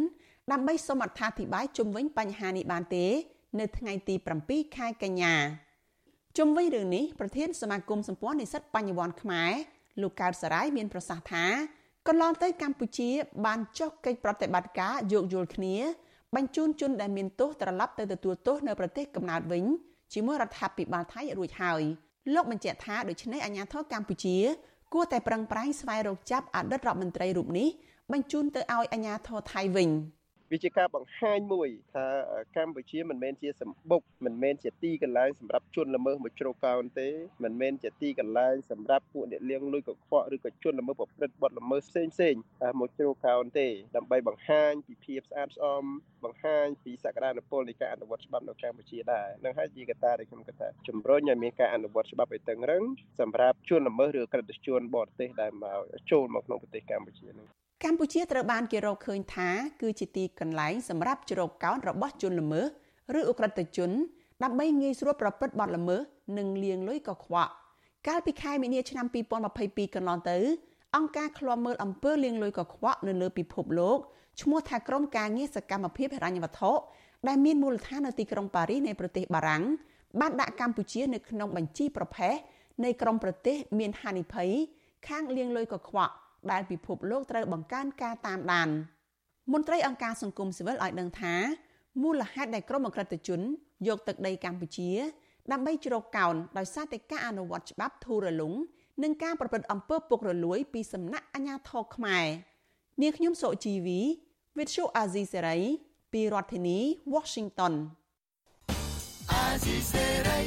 [0.52, 3.06] ដើម្បីសូមអត្ថាធិប្បាយជុំវិញបញ្ហានេះបានទេ
[3.60, 4.16] នៅថ្ងៃទី
[4.46, 5.34] 7ខែកញ្ញា
[6.38, 9.52] ជុំវិញរឿងនេះប្រធានសមាគមសម្ព័ន្ធនិស្សិតបញ្ញវន្តខ្មែរ
[10.02, 11.46] លោកកើតសរាយមានប្រសាសន៍ថា
[12.08, 13.10] កន្លងទៅកម្ពុជា
[13.46, 15.76] បានចុះកិច្ចប្រតិបត្តិការយោគយល់គ្នា
[16.36, 19.64] បញ្ជូនជនដែលមានទោសត្រឡប់ទៅទទួលទោសនៅប្រទេសកំណើតវិញ
[20.14, 21.82] ជាមួយរដ្ឋាភិបាលថៃរួចហើយ
[22.34, 24.38] លោកបញ្ជាក់ថាដូច្នេះអាជ្ញាធរកម្ពុជា
[24.94, 27.68] គួរតែប្រឹងប្រែងស្វែងរកចាប់អតីតរដ្ឋមន្ត្រីរូបនេះ
[28.12, 29.92] បញ្ជូនទៅឲ្យអាជ្ញាធរថៃវិញ។
[30.52, 32.06] វាជាការបង្ហាញមួយថា
[32.58, 37.10] កម្ពុជាមិនមែនជាសម្បុកមិនមែនជាទីកន្លែងសម្រាប់ជនល្មើសមកជ្រកកោនទេ
[37.44, 42.36] មិនមែនជាទីកន្លែងសម្រាប់ពួកអ្នកលៀងលួយកខ្វក់ឬក៏ជនល្មើសប្រព្រឹត្តបទល្មើសផ្សេងផ្សេង
[42.80, 45.84] មកជ្រកកោនទេដើម្បីបង្ហាញពីភាពស្អាតស្អំ
[46.24, 52.84] បង្ហាញពីសក្តានុពលនៃការអនុវត្តច្បាប់នៅកម្ពុជាដែរនឹងហើយជាកត្តាដែលខ្ញុំគិតថាជំរុញឲ្យមានការអនុវត្តច្បាប់ឲ្យតឹងរឹង
[53.20, 55.80] សម្រាប់ជនល្មើសឬក្រិតជនបរទេសដែលមក
[56.12, 59.50] ចូលមកក្នុងប្រទេសកម្ពុជានេះ កម្ពុជាត្រូវបានគេរកឃើញថា
[59.82, 62.66] គឺជាទីកន្លែងសម្រាប់ជ្រកកោនរបស់ជនល្មើស
[63.20, 63.92] ឬអ ுக ្រិតជន
[64.44, 66.02] ដើម្បីងាយស្រួលប្រព្រឹត្តបទល្មើស
[66.38, 67.52] និងលាងលុយកខ្វក់
[68.08, 69.06] កាលពីខែមីនាឆ្នាំ
[69.52, 70.38] 2022កន្លងទៅ
[70.96, 73.98] អង្គការឃ្លាំមើលអំពើលាងលុយកខ្វក់នៅលើពិភពលោក
[74.42, 76.72] ឈ្មោះថាក្រុមការងារសកម្មភាពហិរញ្ញវត្ថុ
[77.28, 79.64] ដែលមានមូលដ្ឋាននៅទីក្រុងប៉ារីសនៃប្រទេសបារាំង
[80.20, 82.36] បានដាក់កម្ពុជានៅក្នុងបញ្ជីប្រភេទ
[82.84, 84.50] នៃក្រុមប្រទេសមានហានិភ័យ
[85.08, 86.14] ខាងលាងលុយកខ្វក់
[86.52, 88.70] ដែលពិភពលោកត្រូវបង្កើនការតាមដាន
[89.54, 91.36] មន្ត្រីអង្គការសង្គមស៊ីវិលឲ្យដឹងថា
[92.04, 93.42] មូលហេតុដែលក្រុមអក្រិតជន
[93.88, 94.92] យកទឹកដីកម្ពុជា
[95.52, 98.54] ដើម្បីជ្រកកោនដោយសារតែការអនុវត្តច្បាប់ធូររលុង
[99.04, 102.26] និងការប្រព្រឹត្តអំពើពុករលួយពីសំណាក់អាជ្ញាធរខ្មែរ
[103.02, 104.00] នាងខ្ញុំសុជីវី
[104.58, 105.58] វិទ្យុអាស៊ីសេរី
[106.14, 106.80] ពីរដ្ឋធានី
[107.14, 107.74] Washington
[109.32, 110.40] អាស៊ីសេរី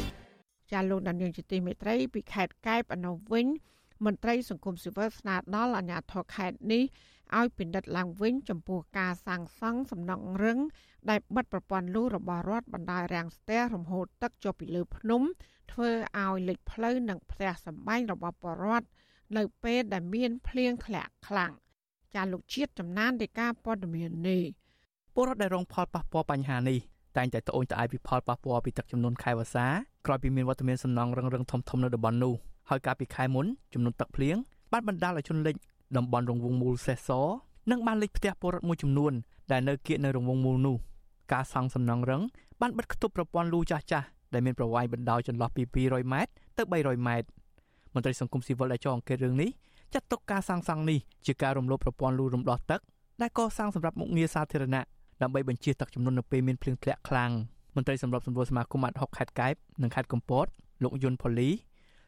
[0.73, 3.47] ចាលោកដានៀងជាទីមេត្រីពីខេត្តកែបអនុវិញ
[4.05, 6.85] មន្ត្រីសង្គមស៊ីវិលស្នើដល់អាជ្ញាធរខេត្តនេះ
[7.39, 10.59] ឲ្យពិនិត្យឡើងវិញចំពោះការសាងសង់សំណង់រឹង
[11.11, 15.23] ដែលបិទប្រព័ន្ធលូរបស់រដ្ឋបណ្ដាលរាំងស្ទះរំហូរទឹកចុះពីលើភ្នំ
[15.73, 18.89] ធ្វើឲ្យលេចផ្លូវនិងផ្ទះសម្បែងរបស់ពលរដ្ឋ
[19.37, 21.53] នៅពេលដែលមានភ្លៀងធ្លាក់ខ្លាំង
[22.15, 24.43] ចាលោកជាតិចំណាននៃការព័ត៌មាននេះ
[25.15, 26.79] ពលរដ្ឋដែលរងផលប៉ះពាល់បញ្ហានេះ
[27.17, 29.67] តែងតែត្អូញត្អែពីផលប៉ះពាល់ពីទឹកជំនន់ខែវស្សា
[30.07, 32.35] ក្រោយពីមានវត្តមានសំណង់រឹងរឹងធំធំនៅតំបន់នោះ
[32.69, 34.37] ហើយកាលពីខែមុនចំនួនទឹកភ្លៀង
[34.73, 35.55] បានបណ្ដាលឲ្យជនលិច
[35.97, 37.11] តំបន់រងវងមូលសេះស
[37.71, 39.13] និងបានលិចផ្ទះពលរដ្ឋមួយចំនួន
[39.53, 40.77] ដែលនៅគៀកនៅរងវងមូលនោះ
[41.33, 42.23] ការសង់សំណង់រឹង
[42.61, 47.29] បានបិទគប់ប្រព័ន្ធលូចាស់ចាស់ដែលមានប្រវែងបណ្ដោយចន្លោះពី200ម៉ែត្រទៅ300ម៉ែត្រ
[47.95, 49.51] មន្ត្រីសង្គមស៊ីវិលដែលចងអង្កេតរឿងនេះ
[49.95, 52.81] ចាត់ទុកការសាងសង់នេះជាការរំលោភប្រព័ន្ធលូរំដោះទឹក
[53.23, 54.83] ដែលកសាងសម្រាប់មុខងារសាធារណៈ
[55.23, 57.31] ដើម្បីបញ្ជាទឹកចំនួននៅពេលមានភ្លៀងធ្លាក់ខ្លាំង
[57.77, 60.47] មន្ត្រីសម្របសម្រួលសមាគមអាត់ហុកខេត្តកែបនិងខេត្តកំពត
[60.83, 61.51] លោកយុនផូលី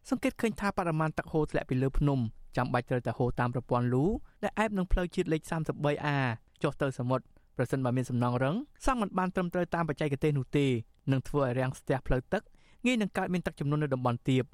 [0.09, 2.18] សង្កេតឃើញថាបរិមាណទឹកហូរធ្លាក់ពីលើភ្នំ
[2.57, 4.05] ចាំបាច់ត្រូវតែហូរតាមប្រព័ន្ធលូ
[4.42, 6.16] ដែលអែបនឹងផ្លូវជាតិលេខ 33A
[6.62, 7.24] ចុះទៅសមុទ្រ
[7.57, 10.66] ប្រសិនបើមានសំណង់រឹងសង់មិនបានត្រឹមត្រូវតាមបច្ចេកទេសនោះទេ
[11.12, 12.42] នឹងធ្វើឲ្យរាំងស្ទះផ្លូវទឹក
[12.86, 14.44] ងាយនឹងកើតមានទឹកជំនន់នៅតំបន់ទាប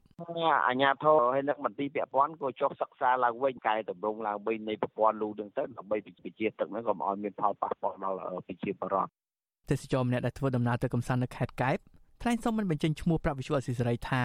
[0.66, 9.10] អាជ្ញាធរហើយនឹងមន្ទីរពាក់ព័ន្ធក៏ចុះសិក្សាឡើងវិញកែតម្រង់ឡើងវិញនៃប្រព័ន្ធលូនឹងទៅដើម្បីប្រជាទឹកហ្នឹងក៏មិនឲ្យមានផលប៉ះពាល់ដល់ប្រជាពលរដ្ឋ
[9.70, 11.78] ទេសចរម្នាក់ដែលធ្វើដំណើរទៅកំសាន្តនៅខេត្តកែប
[12.22, 14.22] ថ្លែងសុំមិនបញ្ចេញឈ្មោះប្រាក់វិសុអសិសរីថា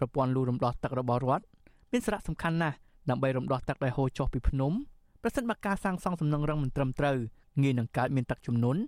[0.00, 1.44] ប្រព័ន្ធលូរំដោះទឹករបស់រដ្ឋ
[1.92, 2.76] មានសារៈសំខាន់ណាស់
[3.10, 4.72] ដើម្បីរំដោះទឹកដែលហូរចុះពីភ្នំ
[5.22, 7.16] ប្រសិនបើការសាងសង់សំណង់រឹងមិនត្រឹមត្រូវ
[7.62, 8.80] ងាយនឹងកើតមានទឹកជំនន់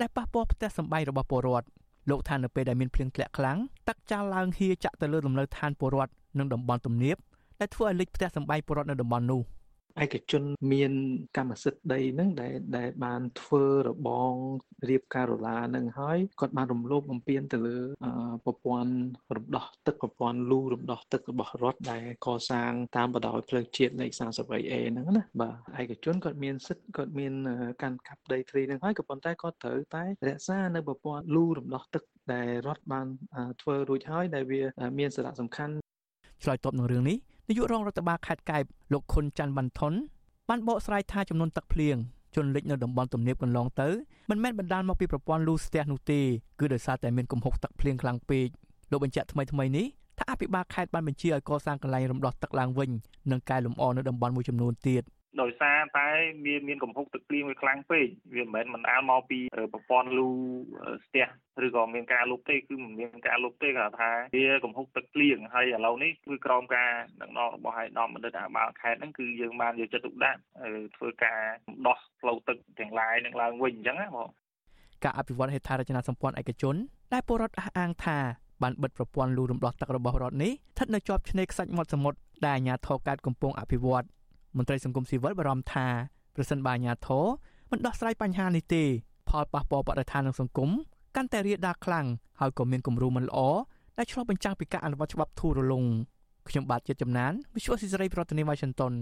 [0.00, 1.66] ដែលប៉ះពាល់ផ្ទះសម្បែងរបស់ពលរដ្ឋ
[2.10, 3.58] លោកថានៅពេលដែលមានភ្លៀងធ្លាក់ខ្លាំង
[3.88, 7.16] ទឹកចាល់ឡើងហៀចាក់ទៅលើលំនៅឋានពលរដ្ឋនិងតំបន់ទំនាប
[7.60, 9.40] ដែលធ្វើឲ្យលិចផ្ទះសម្បែងពលរដ្ឋនៅតំបន់នោះ។
[10.02, 10.92] ឯកជនមាន
[11.36, 14.32] កម្មសិទ្ធិដីហ្នឹងដែលដែលបានធ្វើរបង
[14.88, 17.78] រៀបការ៉ូឡាហ្នឹងហើយគាត់បានរំលោភបំពានទៅលើ
[18.44, 18.92] ប្រព័ន្ធ
[19.36, 27.32] រំដោះទឹកប្រព័ន្ធលូរំដោះទឹករបស់រដ្ឋដែលកសាងតាមបដោយផ្លូវជាតិលេខ 33A ហ្នឹងណាបាទឯកជនគាត់មានសិទ្ធិគាត់មាន
[27.82, 33.06] កាន់កាប់ដីធ្លីហ្នឹងហើយក៏ប៉ុន្តែគាត់ត្រូវតែរក្សានៅប្រព័ន្ធលូរំដោះទឹកដែលរដ្ឋបាន
[33.62, 34.62] ធ្វើរួចហើយដែលវា
[34.98, 35.74] មានសារៈសំខាន់
[36.44, 37.16] ឆ្លើយតបនឹងរឿងនេះ
[37.50, 39.92] នាយករងរដ្ឋបាលខេត្តកែបលោកខុនច័ន្ទវ៉ាន់ថុន
[40.48, 41.96] បានបកស្រាយថាចំនួនទឹកភ្លៀង
[42.34, 43.88] ជន់លិចនៅតំបន់ទំនាបកន្លងទៅ
[44.30, 46.20] មិនមែនបណ្ដាលមកពីប្រព័ន្ធលូស្ទះនោះទេ
[46.60, 48.46] គឺដោយសារតែមានកំហុសទឹកភ្លៀងខ្លាំងពេក
[48.90, 49.86] លោកបញ្ជាក់ថ្មីថ្មីនេះ
[50.18, 52.90] ថាអភិបាលខេត្តបានបញ្ជាឲ្យកសាងកន្លែងរំដោះទឹកឡើងវិញ
[53.30, 55.02] និងកែលម្អនៅតំបន់មួយចំនួនទៀត។
[55.40, 56.08] ដោយសារតែ
[56.46, 59.38] មានមានកំហុសទឹកភ្លៀងវាខ្លាំងពេកវាមិនមែនមិនអាលមកពី
[59.72, 60.28] ប្រព័ន្ធលូ
[61.06, 61.26] ស្ទះ
[61.64, 70.40] ឬក៏មានការលុបទេគឺមិនមានការលុបទេគាត់ថាវាកំហុសទឹកភ្លៀងហើយឥឡូវនេះគឺក្រោមការដឹកនាំរបស់ឯកឧត្តមបណ្ឌិតអាបាលខេត្តហ្នឹងគឺយើងបានយកចិត្តទុកដាក់
[70.96, 71.40] ធ្វើការ
[71.86, 74.28] ដោះផ្លូវទឹកទាំងឡាយនឹងឡើងវិញអញ្ចឹងណាបង
[75.04, 76.76] ការអភិវឌ្ឍហេដ្ឋារចនាសម្ព័ន្ធឯកជន
[77.12, 78.18] ដែលពលរដ្ឋអះអាងថា
[78.62, 84.04] បានបិទប្រព័ន្ធលូរំដោះទឹករបស់រដ្ឋនេះស្ថិតនៅជាប់ឆ្នេរខ្សាច់មាត់សមុទ្រដែលអាជ្ញាធរកើតកំពុងអភិវឌ្ឍ
[84.56, 85.86] មន្ត្រីសង្គមស៊ីវិលបារម្ភថា
[86.34, 87.26] ប្រសិនបើអាជ្ញាធរ
[87.70, 88.84] មិនដោះស្រាយបញ្ហានេះទេ
[89.28, 90.70] ផលប៉ះពាល់បរិស្ថាននិងសង្គម
[91.16, 92.06] កាន់តែរាលដាលខ្លាំង
[92.40, 93.38] ហើយក៏មានគំរូមិនល្អ
[93.98, 95.84] ដែលឆ្លុះបញ្ចាំងពីការអនុវត្តច្បាប់ធូររលុង
[96.48, 98.94] ខ្ញុំបាទជាតិចំណាន Visual Society ប្រធានាទី Washington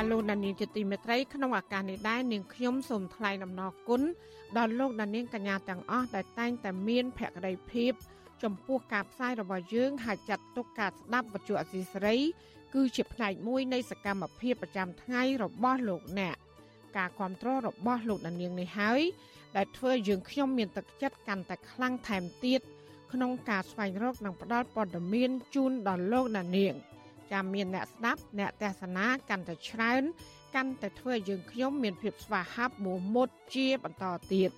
[0.00, 4.02] ាលោកដានៀងជាទីមេត្រីក្នុងឱកាសនេះដែរនាងខ្ញុំសូមថ្លែងអំណរគុណ
[4.58, 7.92] ដល់លោកដានៀងកញ្ញាទាំងអស់ដែលតែងតែមានភក្ដីភាព
[8.42, 12.16] ចំពោះការផ្សាយរបស់យើងហើយចាត់ទុកការស្ដាប់វិទ្យុអសីសេរី
[12.74, 16.36] គឺជាផ្នែកមួយនៃសកម្មភាពប្រចាំថ្ងៃរបស់លោកអ្នក
[16.96, 19.00] ការគ្រប់គ្រងរបស់លោកដានៀងនេះហើយ
[19.56, 22.60] ដែលធ្វើយើងខ្ញុំមានទឹកចិត្តកាន់តែខ្លាំងថែមទៀត
[23.12, 26.74] ក្នុងការស្វែងរកនិងផ្តល់ព័ត៌មានជូនដល់លោកដានៀង
[27.32, 30.02] ចាំមានអ្នកស្ដាប់អ្នកទេសនាកាន់តែច្រើន
[30.54, 34.50] កាន់តែធ្វើយើងខ្ញុំមានភាពស្វាហាប់មោះមុតជាបន្តទៀត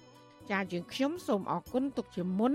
[0.50, 2.54] ចាយើងខ្ញុំសូមអរគុណទុកជាមុន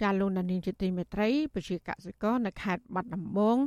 [0.00, 3.58] ចាលោកនានីជាទីមេត្រីប្រជាកសិករនៅខេត្តបាត់ដំបង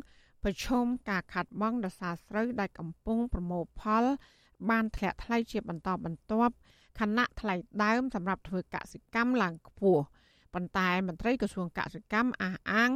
[0.44, 4.04] ប្រឈមការខាត់បងដោយសារស្រូវដែលកំពុងប្រមូលផល
[4.70, 6.54] បានធ្លាក់ថ្លៃជាបន្តបន្ទាប់
[7.00, 7.54] ខណៈថ្លៃ
[7.84, 10.04] ដើមសម្រាប់ធ្វើកសិកម្មឡើងខ្ពស់
[10.54, 12.92] ប៉ុន្តែមន្ត្រីក្រសួងកសិកម្មអះអាង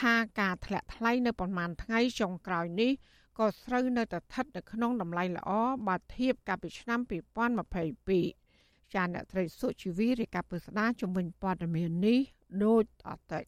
[0.00, 2.92] ថាការធ្លាក់ថ្លៃនៅប្រមាណថ្ងៃចុងក្រោយនេះ
[3.38, 5.50] ក៏ស្រូវនៅតែស្ថិតនៅក្នុងតម្លៃល្អ
[5.88, 8.47] បើធៀបកាលពីឆ្នាំ2022
[8.94, 12.20] ចាអ្នកត្រីសុជីវីរាយការណ៍ពុស្ដាជំនាញព័ត៌មាននេះ
[12.64, 13.40] ដូចអតិ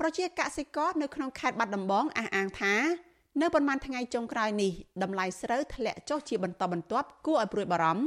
[0.00, 2.74] ប្រជាកសិករនៅក្នុងខេត្តបាត់ដំបងអះអាងថា
[3.40, 8.04] នៅប្រហែលថ្ងៃចុងក្រោយនេះតម្លៃស្រូវធ្លាក់ចុះជាបន្តបន្ទាប់គួរឲ្យព្រួយបារម្ភ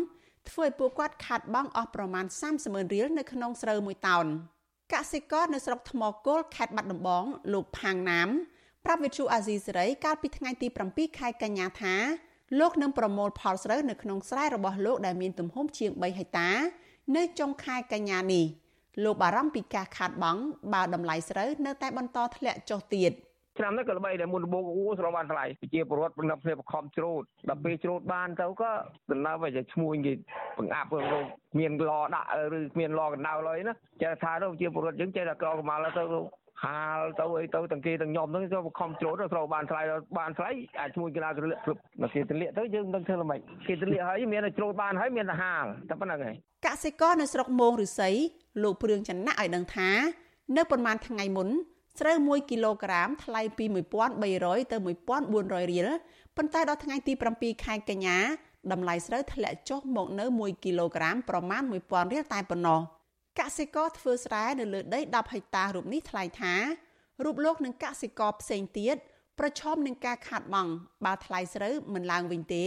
[0.50, 4.26] ធ្វើឲ្យពួកគាត់ខាតបង់អស់ប្រមាណ30ម៉ឺនរៀលនៅក្នុងស្រូវមួយតោន
[4.94, 8.30] កសិករនៅស្រុកថ្មគោលខេត្តបាត់ដំបងលោកផាងណាម
[8.86, 11.96] ប្រាប់វិទ្យុអាស៊ីសេរីកាលពីថ្ងៃទី7ខែកញ្ញាថា
[12.60, 16.50] លោកនឹងប្រមូលផលស្រូវនៅក្នុងស្រែរបស់លោកដែលមានទំហំជាង3ហិកតា
[17.16, 18.46] នៅចុងខែកញ្ញានេះ
[19.04, 20.42] លោកបារម្ភពីការខាតបង់
[20.74, 23.14] បើតម្លៃស្រូវនៅតែបន្តធ្លាក់ចុះទៀត។
[23.58, 28.72] ឆ្នាំនេះក៏ល្បីដែរមុនដំបូងអូស្រុកបានថ្លៃប្រជាពលរដ្ឋបង្នំគ្នាបខំច្រូតដល់ពេលច្រូតបានទៅក៏
[29.12, 30.14] ដំណើរវាจะឈ្មោះគេ
[30.58, 31.20] បង្អាប់រោ
[31.60, 32.28] មានឡដាក់
[32.58, 36.04] ឬមានឡកណ្ដៅឡើយណាចេះថាទៅប្រជាពលរដ្ឋយើងចេះតែក្រកមាល់ទៅ
[36.66, 39.82] ហាលទៅអីទៅទាំងគេទាំងខ្ញុំហ្នឹងទៅខំច្រូតត្រូវបានថ្លៃ
[40.18, 40.50] បានថ្លៃ
[40.80, 46.36] អាចឈ្មោះគេឡើងទលាក់គ្រប់មកគេទលាក់ទៅយើងមិនដឹងធ្វើល្មិចគេទលាក់ហើយមានតែច្រូតបានហើយមានតែហាលតែប៉ុណ្្នឹងហើយ
[46.66, 48.10] កសិករនៅស្រុកមោងឫស្សី
[48.64, 49.90] លោកព្រឿងចន្ទៈឲ្យដឹងថា
[50.58, 51.50] នៅប្រហែលថ្ងៃមុន
[52.00, 53.66] ស្រូវ1គីឡូក្រាមថ្លៃពី
[54.18, 54.78] 1300ទៅ
[55.24, 55.90] 1400រៀល
[56.38, 58.18] ប៉ុន្តែដល់ថ្ងៃទី7ខែកញ្ញា
[58.72, 62.80] តម្លៃស្រូវធ្លាក់ចុះមកនៅ1គីឡូក្រាមប្រមាណ1000រៀលតែប៉ុណ្ណោះ
[63.40, 66.54] កសិករធ្វើស្រែនៅលើដី10ហិកតារូបនេះថ្លែងថា
[67.24, 68.96] រូបលោកនិងកសិករផ្សេងទៀត
[69.40, 70.72] ប្រឈមនឹងការខាតបង់
[71.06, 72.66] បើថ្លៃស្រូវមិនឡើងវិញទេ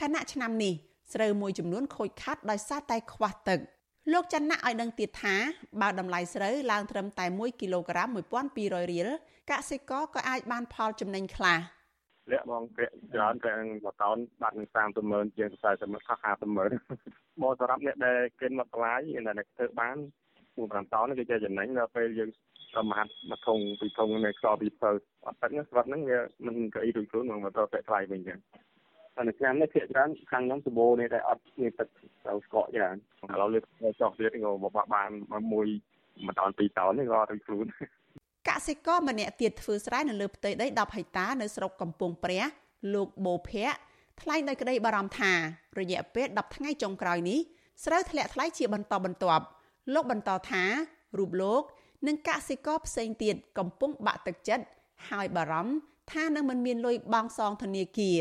[0.00, 0.74] ខណៈឆ្នាំនេះ
[1.12, 3.60] ស្រូវមួយចំនួនខូចខាតដោយសារតែខ្វះទឹក។
[4.12, 5.34] លោកច័ន្ទណាឲ្យដឹងទៀតថា
[5.80, 8.08] បើតម្លៃស្រូវឡើងត្រឹមតែ1គីឡូក្រាម
[8.50, 9.08] 1200រៀល
[9.50, 11.58] កសិករក៏អាចបានផលចំណេញខ្លះ
[12.32, 16.70] លាក់បងប្រាក់ច្រើនតែមួយតោនបាត់នឹង30ម៉ឺនជាង40ម៉ឺនខុស50ម៉ឺន
[17.42, 18.94] មកសម្រាប់អ្នកដែលគេមកថ្លៃ
[19.26, 19.96] អ្នកធ្វើបាន
[20.56, 22.30] 4 5តោនគេចេះចំណេញដល់ពេលយើង
[22.74, 24.90] ប្រមាថមួយធុងពីរធុងនៅខ្សោពីពើ
[25.26, 28.38] អត់ទឹកហ្នឹងស្វិតហ្នឹងវាមិនកអីរួចខ្លួនមកមកទៅពាក់ថ្លៃវិញចឹង
[29.16, 31.88] តែឆ្នាំនេះភាគច្រើនខាងខ្ញុំសម្បូរនេះតែអត់មានទឹក
[32.24, 32.94] ត្រូវស្កកយ៉ាង
[33.32, 33.58] ឥឡូវលើ
[34.00, 35.66] ចោះទៀតក៏បបបានមួយមួយ
[36.40, 38.05] តោនពីរតោននេះក៏រួចខ្លួនក
[38.66, 42.42] សិករម្នាក់ទៀតធ្វើស្រែនៅលើផ្ទៃដី10ហិកតានៅស្រុកកំពង់ព្រះ
[42.94, 43.76] លោកបូភ័ក្រ
[44.20, 45.32] ថ្លែងដោយក្តីបារម្ភថា
[45.78, 47.38] រយៈពេល10ថ្ងៃចុងក្រោយនេះ
[47.84, 49.44] ស្រូវធ្លាក់ថ្លៃជាបន្តបន្ទាប់
[49.94, 50.64] លោកបន្តថា
[51.18, 51.62] រូបលោក
[52.06, 54.64] និងកសិករផ្សេងទៀតកំពុងបាក់ទឹកចិត្ត
[55.10, 55.72] ហើយបារម្ភ
[56.12, 58.18] ថានឹងមិនមានលុយបង់សងធនាគារ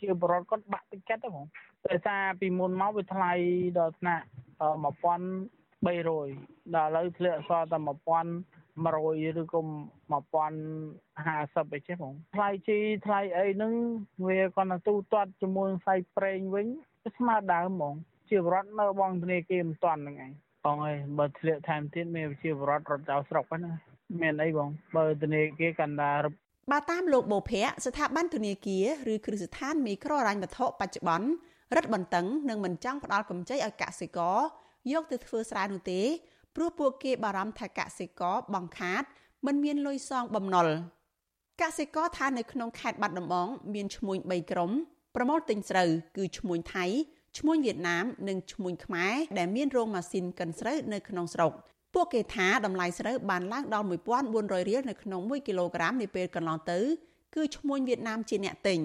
[0.00, 1.46] ជាបរិវត្តគាត់បាក់ទឹកចិត្តហ្នឹង
[1.88, 3.32] ដោយសារពីមុនមកវាថ្លៃ
[3.78, 4.24] ដល់ថ្នាក់
[4.58, 7.78] 1300ដល់ឥឡូវធ្លាក់សល់តែ
[8.86, 9.60] 1100ឬក៏
[10.12, 13.72] 1050អីចេះបងថ្លៃជីថ្លៃអីហ្នឹង
[14.26, 16.66] វាគាត់ទៅទូទាត់ជាមួយផ្សៃប្រេងវិញ
[17.18, 17.94] ស្មើដើមហ្មង
[18.30, 20.32] ជាបរិវត្តនៅបងធនាគារមិនតាន់ហ្នឹងឯង
[20.64, 23.74] បងអើយបើធ្លាក់ថែមទៀតមានជាបរិវត្តរត់ចោលស្រុកហ្នឹង
[24.20, 26.18] មានអីបងបើធនាគារកណ្ដាល
[26.72, 31.28] បើតាមលោកបូភ័ក្រស្ថាប័នធនាគារឬគ្រឹះស្ថានមីក្រូហិរញ្ញវត្ថុបច្ចុប្បន្ន
[31.76, 34.38] រឹតបន្តឹងនិងមិនចង់ផ្ដល់កម្ចីឲ្យកសិករ
[34.92, 36.00] យកទៅធ្វើស្រែនោះទេ
[36.60, 39.02] ព្រោះពួកគេបារម្ភថាកសិករបង្ខាត
[39.46, 40.68] មិនមានលុយសងបំណុល
[41.62, 44.70] កសិករថានៅក្នុងខេត្តបាត់ដំបងមានឈ្មួញ3ក្រុម
[45.16, 46.84] ប្រមូលទិញស្រូវគឺឈ្មួញថៃ
[47.38, 51.52] ឈ្មួញវៀតណាមនិងឈ្មួញខ្មែរដែលមានរោងម៉ាស៊ីនកិនស្រូវនៅក្នុងស្រុក
[51.94, 53.86] ពួកគេថាតម្លៃស្រូវបានឡើងដល់
[54.28, 56.78] 1400រៀលនៅក្នុង1គីឡូក្រាមនាពេលកន្លងទៅ
[57.34, 58.80] គឺឈ្មួញវៀតណាមជាអ្នកទិញ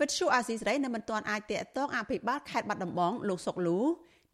[0.00, 3.80] វិទ្យុអាស៊ីសេរីនៅមិនទាន់អាចតាក់ទងអភិបាលខេត្តបាត់ដំបងលោកសុកលូ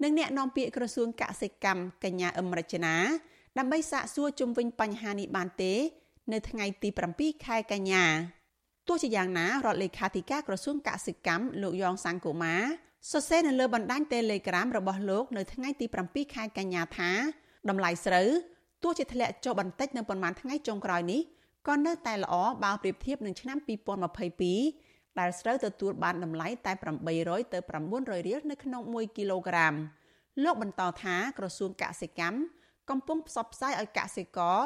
[0.03, 2.97] និងអ្នកនាំពាក្យក្រសួងកសិកម្មកញ្ញាអឹមរចនា
[3.59, 5.75] ដើម្បីសាកសួរជុំវិញបញ្ហានេះបានទេ
[6.33, 6.89] នៅថ្ងៃទី
[7.19, 8.05] 7ខែកញ្ញា
[8.89, 12.55] ទោះជាយ៉ាងណារដ្ឋលេខាធិការក្រសួងកសិកម្មលោកយ៉ងសង្គមា
[13.11, 17.11] សរសេរនៅលើបណ្ដាញ Telegram របស់លោកនៅថ្ងៃទី7ខែកញ្ញាថា
[17.69, 18.29] តម្លៃស្រូវ
[18.83, 21.21] ទោះជាធ្លាក់ចុះបន្តិចនៅប៉ុន្មានថ្ងៃចុងក្រោយនេះ
[21.69, 22.35] ក៏នៅតែល្អ
[22.65, 23.59] បើប្រៀបធៀបនឹងឆ្នាំ
[24.25, 26.73] 2022 ដែលស្រូវទទួលបានតម្លៃតែ
[27.13, 27.59] 800ទៅ
[27.91, 29.75] 900រៀលនៅក្នុង1គីឡូក្រាម
[30.45, 32.39] លោកបន្តថាក្រសួងកសិកម្ម
[32.91, 34.59] កំពុងផ្សព្វផ្សាយឲ្យកសិករ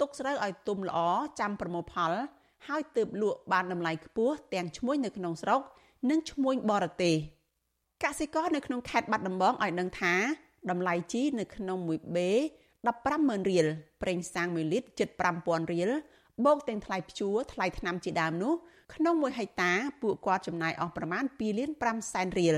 [0.00, 0.98] ទុកស្រូវឲ្យទុំល្អ
[1.40, 2.12] ចាំប្រមូលផល
[2.68, 5.60] ហើយទើបលក់បានតម្លៃខ្ពស់ទាំងឈ្មួញនៅក្នុងស្រុក
[6.10, 7.16] និងឈ្មួញបរទេស
[8.04, 10.14] កសិករនៅក្នុងខេត្តបាត់ដំបងឲ្យដឹងថា
[10.70, 12.30] តម្លៃជីនៅក្នុង1បេ
[12.90, 13.66] 150,000រៀល
[14.02, 15.08] ប្រេងសាំង1លីត្រជិត
[15.40, 15.90] 5000រៀល
[16.44, 18.54] បូកទាំងថ្លៃភ្ជួរថ្លៃថ្នាំជាដើមនោះ
[18.94, 19.72] ក្នុង1ហិកតា
[20.02, 22.56] ពួកគាត់ចំណាយអស់ប្រមាណ2លាន5សែនរៀល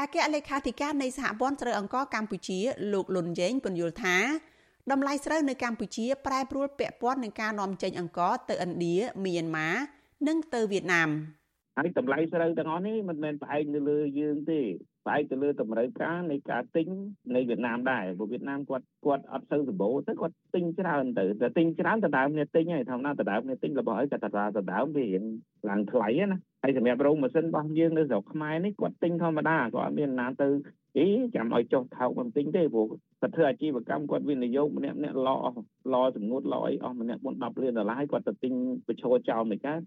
[0.00, 2.58] អគ្គលេខាធិការនៃសហព័ន្ធស្រូវអង្ករកម្ពុជា
[2.92, 4.16] លោកលុនយេងពន្យល់ថា
[4.90, 9.68] តម្លៃស្រូវនៅកម្ពុជាប្រែប្រួលពាក់ព័ន្ធនឹងការនាំចេញអង្ករទៅឥណ្ឌាមីយ៉ាន់ម៉ា
[10.26, 11.10] និងទៅវៀតណាម
[11.80, 14.60] ហើយតម្លៃស្រូវទាំងអស់នេះមិនមែនផ្អែកនៅលើយើងទេ
[15.06, 16.86] ផ្អែកទៅលើតម្រូវការនៃការទិញ
[17.34, 24.26] នៃវៀតណាមដែរព្រោះវៀតណាមគាត់គាត់អត់សូវសម្បូរទៅគាត់ទិញច្រើនទៅតែទិញច្រើនដដើមគ្នាទិញហើយធម្មតាដដើមគ្នាទិញរបស់អីក៏ដ
[24.72, 25.22] ដើមវារៀង
[25.68, 30.48] ឡើងថ្លៃណាហើយសម្រាប់រោងម៉ាស៊ីនរបស់យើងនៅស្រុកខ្មែរនេះគាត់ទិញធម្មតាគាត់អត់មានណាទៅ
[30.98, 32.86] អីចាំឲ្យចុះថោកបន្តិចទេព្រោះ
[33.20, 35.58] គាត់ធ្វើអាជីវកម្មគាត់វិនិយោគម្នាក់ម្នាក់ឡអស់
[35.92, 38.52] ឡសម្ងួតឡអីអស់ម្នាក់4 10លានដុល្លារគាត់ទៅទិញ
[38.86, 39.80] បញ្ឈរចោលមិនកើត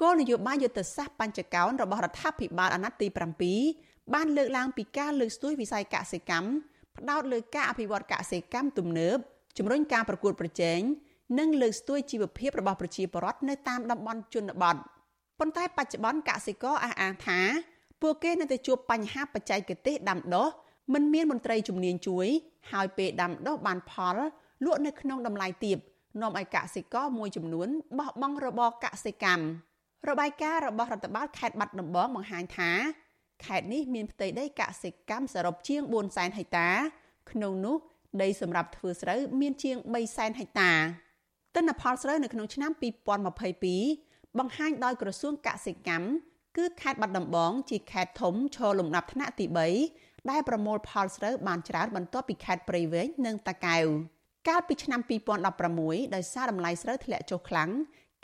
[0.00, 3.08] គោលនយោបាយយុទ្ធសាស្ត្របញ្ចកោណរបស់រដ្ឋាភិបាលអាណត្តិទី
[3.62, 6.48] 7បានលើកឡើងពីការលើកស្ទួយវិស័យកសិកម្ម
[6.96, 9.16] ផ្ដោតលើការអភិវឌ្ឍកសិកម្មទំនើប
[9.58, 10.80] ជំរុញការប្រកួតប្រជែង
[11.38, 14.76] និងលើកស្ទួយជីវភាពរបស់ប្រជាពលរដ្ឋនៅតាមតំបន់ជនបទ
[15.38, 17.40] ប៉ុន្តែបច្ចុប្បន្នកសិករអះអាងថា
[18.02, 20.48] ពួកគេនៅតែជួបបញ្ហាបច្ចេកទេសដាំដុះ
[20.94, 22.26] មិនមានមន្ត្រីជំនាញជួយ
[22.72, 24.18] ហើយពេលដាំដុះបានផល
[24.64, 25.78] លក់នៅក្នុងតម្លៃទាប
[26.20, 27.68] នាំឲ្យកសិករមួយចំនួន
[27.98, 29.44] បោះបង់របរកសិកម្ម
[30.08, 32.70] របាយការណ៍របស់រដ្ឋបាលខេត្តបាត់ដំបងបង្ហាញថា
[33.44, 36.70] ខេត្តនេះមានផ្ទៃដីកសិកម្មសរុបជាង4សែនហិកតា
[37.30, 37.76] ក្នុងនោះ
[38.22, 40.72] ដីសម្រាប់ធ្វើស្រូវមានជាង3សែនហិកតា
[41.54, 42.70] ទិន្នផលស្រូវនៅក្នុងឆ្នាំ
[43.74, 46.06] 2022បង្ហាញដោយក្រសួងកសិកម្ម
[46.56, 49.46] គឺខេត្តបាត់ដំបងជាខេត្តធំឈរលំដាប់ថ្នាក់ទី
[49.88, 53.86] 3ដែលប្រមូលផលស្រូវបានច្រើនបន្ទាប់ពីខេត្តព្រៃវែងនិងតាកែវ
[54.48, 55.00] កាលពីឆ្នាំ
[55.58, 57.70] 2016ដោយសារតម្លៃស្រូវធ្លាក់ចុះខ្លាំង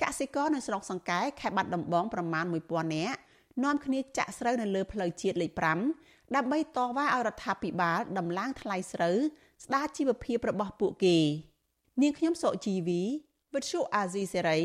[0.03, 3.19] កសិករនៅស្រុកសង្កែខេត្តបាត់ដំបងប្រមាណ1000នាក់
[3.65, 5.53] នាំគ្នាចាក់ស្រូវនៅលើផ្លូវជាតិលេខ
[5.95, 9.19] 5ដើម្បីតវ៉ាឲ្យរដ្ឋាភិបាលដំឡើងថ្លៃស្រូវ
[9.65, 11.19] ស្ដារជីវភាពរបស់ពួកគេ
[12.03, 13.03] នាងខ្ញុំសុជីវី
[13.55, 14.61] វិទ្យុអាស៊ីសេរី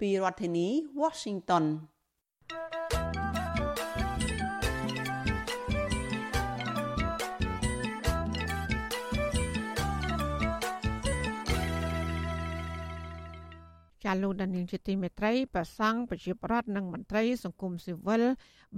[0.00, 0.68] ពីរដ្ឋធានី
[1.02, 1.64] Washington
[14.04, 18.22] ចាលោកដានីលជាទីមេត្រីប្រសង់ប្រជាប្រដ្ឋនិងមន្ត្រីសង្គមស៊ីវិល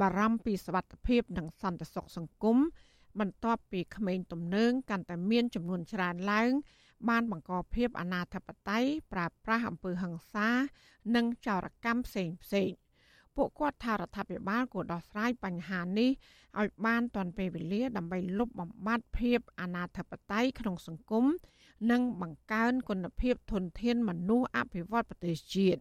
[0.00, 2.58] បារម្ភពីសវត្ថិភាពនិងសន្តិសុខសង្គម
[3.20, 6.50] បន្ទាប់ពីក្មេងទំនើងកាន់តែមានចំនួនច្រើនឡើង
[7.08, 10.48] បានបង្កភាពអនាធបត័យប្រើប្រាស់អំពើហិង្សា
[11.16, 12.70] និងចោរកម្មផ្សេងផ្សេង
[13.36, 16.10] ពួកគាត់ថារដ្ឋាភិបាលគួរដោះស្រាយបញ្ហានេះ
[16.60, 21.24] ឲ្យបានទាន់ពេលវេលាដើម្បីលុបបំបាត់ភាពអនាធបត័យក្នុងសង្គម
[21.90, 25.80] និងបង្កើនគុណភាពធនធានមនុស្សអភិវឌ្ឍប្រទេសជាតិ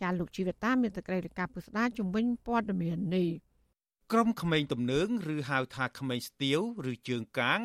[0.00, 3.28] ចាលោកជីវតាមានតក្រីរកាពុស្ដាជំវិញព័ត៌មាននេះ
[4.12, 7.60] ក្រុមក្មេងទំនើងឬហៅថាក្មេងស្ទាវឬជើងកាង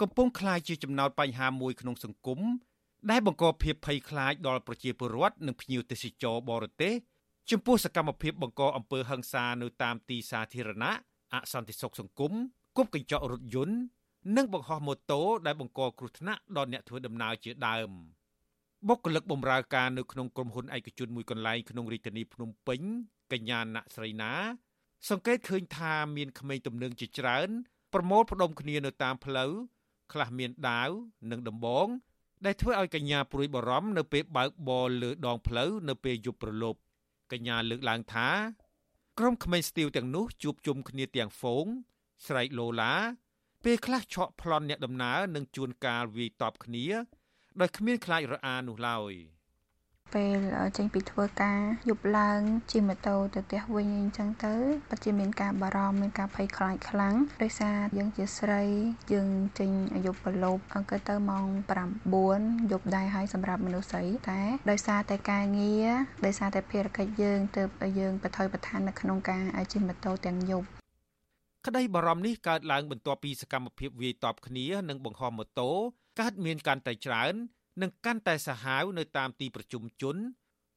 [0.00, 2.40] កំពុងក្លាយជាចំណោទបញ្ហាមួយក្នុងសង្គម
[3.10, 6.94] ដែលបង្កភាពភ័យខ្លាចដល់ប្រជាពលរដ្ឋនិងភ្ញៀវទេសចរបរទេស
[7.50, 10.92] ចំពោះសកម្មភាពបង្កអំពើហិង្សានៅតាមទីសាធារណៈ
[11.34, 12.32] អសន្តិសុខសង្គម
[12.76, 13.76] គប់កញ្ចក់រថយន្ត
[14.36, 17.90] និងបង្ហោះម៉ូតូដែលបង្កគ្រោះថ្នាក់ដល់អ្នកធ្វើដំណើរជាដើម
[18.88, 22.80] បុគ្គលិកបម្រើការនៅក្នុងក្រុមហ៊ុនឯកជនមួយកន្លែងក្នុងរាជធានីភ្នំពេញ
[23.32, 24.32] កញ្ញាណស្រីណា
[25.10, 27.48] សង្កេតឃើញថាមានក្មេងទំនើងជាច្រើន
[27.94, 29.52] ប្រមូលផ្ដុំគ្នានៅតាមផ្លូវ
[30.12, 30.90] ខ្លះមានដាវ
[31.30, 31.86] និងដំបង
[32.44, 36.80] ដែលធ្វើឲ្យកញ្ញាព្រួយបារម្ភនៅពេលបើកបរលើដងផ្លូវនៅពេលយប់ព្រលប់
[37.32, 38.28] កញ្ញាលើកឡើងថា
[39.18, 41.66] ក្រុមក្មេងស្ទាវទាំងនោះជួបជុំគ្នាទាំងហ្វូង
[42.26, 42.94] ស្រែកឡូឡា
[43.64, 46.86] ពេលខ្លះឆក់ប្លន់អ្នកដំណើរនិងជួនកាលវាយតបគ្នា
[47.60, 49.12] ដោយគ្មានខ្លាចរអានោះឡើយ។
[50.14, 50.36] ពេល
[50.76, 52.40] ចេញពីធ្វើការយប់ឡើង
[52.70, 54.54] ជិះម៉ូតូទៅផ្ទះវិញអញ្ចឹងទៅ
[54.90, 58.62] ពិតជាមានការបារម្ភមានការភ័យខ្លាចខ្លាំងដោយសារយើងជាស្រី
[59.12, 59.70] យើងចេញ
[60.06, 61.46] យប់ប្រឡប់អង្គទៅម៉ោង
[62.08, 64.40] 9យប់ដែរហើយសម្រាប់មនុស្សស្រីតែ
[64.70, 65.88] ដោយសារតែការងារ
[66.26, 69.42] ដោយសារតែភារកិច្ចយើងទើបយើងបថុយប្រឋាននៅក្នុងការ
[69.72, 70.66] ជិះម៉ូតូទាំងយប់
[71.66, 75.70] ក្តីបារម្ភនេះកើតឡើងបន្ទាប់ពីសកម្មភាពវាយតប់គ្នានិងបង្ហោះម៉ូតូ
[76.20, 77.34] កើតមានកាន់តែច្រើន
[77.82, 80.16] និងកាន់តែសាហាវនៅតាមទីប្រជុំជន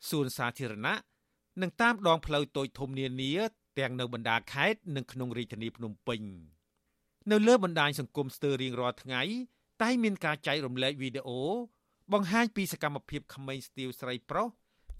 [0.09, 0.95] សួនសាធារណៈ
[1.61, 3.33] និងតាមដងផ្លូវតូចធំនានា
[3.79, 6.21] ទាំងនៅបណ្ដាខេត្តនិងក្នុងរាជធានីភ្នំពេញ
[7.31, 9.21] នៅលើបណ្ដាញសង្គមស្ទើររៀងរាល់ថ្ងៃ
[9.81, 11.41] តែមានការចែករំលែកវីដេអូ
[12.13, 14.47] បង្ហាញពីសកម្មភាពក្មេងស្ទាវស្រីប្រុស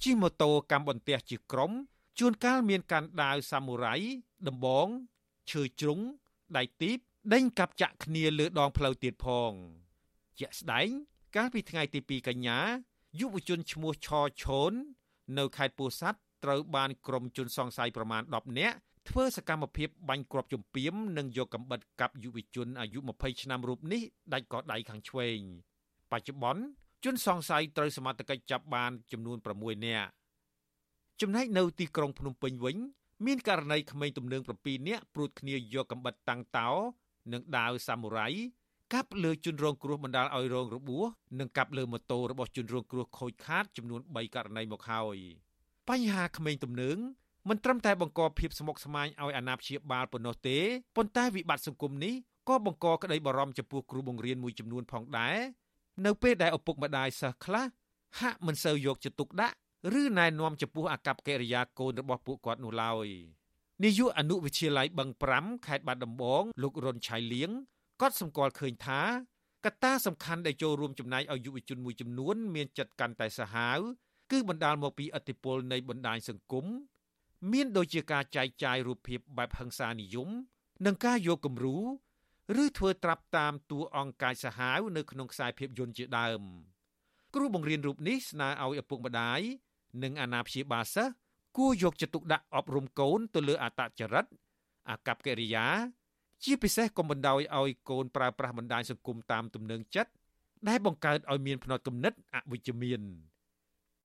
[0.04, 1.72] ជិះម៉ូតូកាន់បន្ទះជាក្រុម
[2.20, 3.96] ជួនកាលមានការដាវសាមូរ៉ៃ
[4.48, 4.88] ដំបង
[5.52, 6.00] ឈើជ្រុង
[6.58, 6.98] ដៃទីប
[7.34, 9.52] ដេញកាប់ចាក់គ្នាលើដងផ្លូវទៀតផង
[10.40, 10.90] ជាក់ស្ដែង
[11.38, 12.60] កាលពីថ្ងៃទី2កញ្ញា
[13.20, 14.08] យុវជនឈ្មោះឆ
[14.42, 14.74] ឈូន
[15.38, 18.76] នៅខេត្តពោធិ៍សាត់ត្រូវបានក្រុមជនសង្ស័យប្រមាណ10នាក់
[19.10, 24.02] ធ្វើសកម្មភាពបាញ់គ្រាប់ជំពាមនិងយកកំបិតកាប់យុវជនអាយុ20ឆ្នាំរូបនេះ
[24.34, 25.40] ដាច់កដៃខាងឆ្វេង
[26.12, 26.64] បច្ចុប្បន្ន
[27.04, 30.10] ជនសង្ស័យត្រូវសមត្ថកិច្ចចាប់បានចំនួន6នាក់
[31.22, 32.78] ចំណែកនៅទីក្រុងភ្នំពេញវិញ
[33.26, 36.70] មានករណីក្មេងទំនើង7នាក់ព្រួតគ្នាយកកំបិតតាំងតោ
[37.34, 38.28] និងដាវសាមូរ៉ៃ
[38.94, 41.06] កាប់លើជនរងគ្រោះបណ្ដាលឲ្យរងរបួស
[41.40, 45.18] និងកាប់លើម៉ូតូរបស់ជនរងគ្រោះខូចខាតចំនួន3ករណីមកហើយ
[45.90, 46.98] បញ្ហាក្មេងទំនើង
[47.50, 50.58] មិនត្រឹមតែបង្កភាពស្មុគស្មាញឲ្យអាណាព្យាបាលប៉ុណ្ណោះទេ
[50.96, 52.14] ប៉ុន្តែវិបត្តិសង្គមនេះ
[52.50, 55.38] ក៏បង្កក្តីបារម្ភចំពោះគ្រូបង្រៀនមួយចំនួនផងដែរ
[56.06, 57.66] នៅពេលដែលឪពុកម្ដាយសិស្សខ្លះ
[58.20, 59.56] ហាក់មិនសូវយកចិត្តទុកដាក់
[60.02, 63.08] ឬណែនាំចំពោះអាកប្បកិរិយាកូនរបស់ពួកគាត់នោះឡើយ
[63.84, 67.52] នាយកអនុវិទ្យាល័យបឹង5ខេត្តបាត់ដំបងលោករុនឆៃលៀង
[68.04, 69.02] ក៏សម្គាល់ឃើញថា
[69.66, 73.80] កត្តាសំខាន់ដែលចូលរួមចំណែកឲ្យយុវជនមួយចំនួន មានចិត្តកាន់តែសាហាវ
[74.32, 76.66] គឺបណ្ដាលមកពីឥទ្ធិពលនៃបណ្ដាញសង្គម
[77.52, 80.30] មានដូចជាការចែកចាយរូបភាពបែបហិង្សានិយម
[80.86, 81.78] និងការយកគំរូ
[82.64, 86.42] ឬធ្វើត្រាប់តាមតួអង្គកាយសាហាវនៅក្នុងខ្សែភាពយន្តជាដើម
[87.36, 89.40] គ្រូបង្រៀនរូបនេះស្នើឲ្យឪពុកម្ដាយ
[90.04, 91.14] និងអាណាព្យាបាលសិស្ស
[91.58, 94.26] គួរយកចិត្តទុកដាក់អប់រំកូនទៅលើអត្តចរិត
[94.90, 95.68] អាកប្បកិរិយា
[96.44, 100.12] ជាពិសេសកុំបណ្ដោយឲ្យកូនប្រើប្រាស់បណ្ដាញសង្គមតាមទំនឹងចិត្ត
[100.70, 103.02] ដែលបង្កើតឲ្យមានផ្នត់គំនិតអវិជ្ជមាន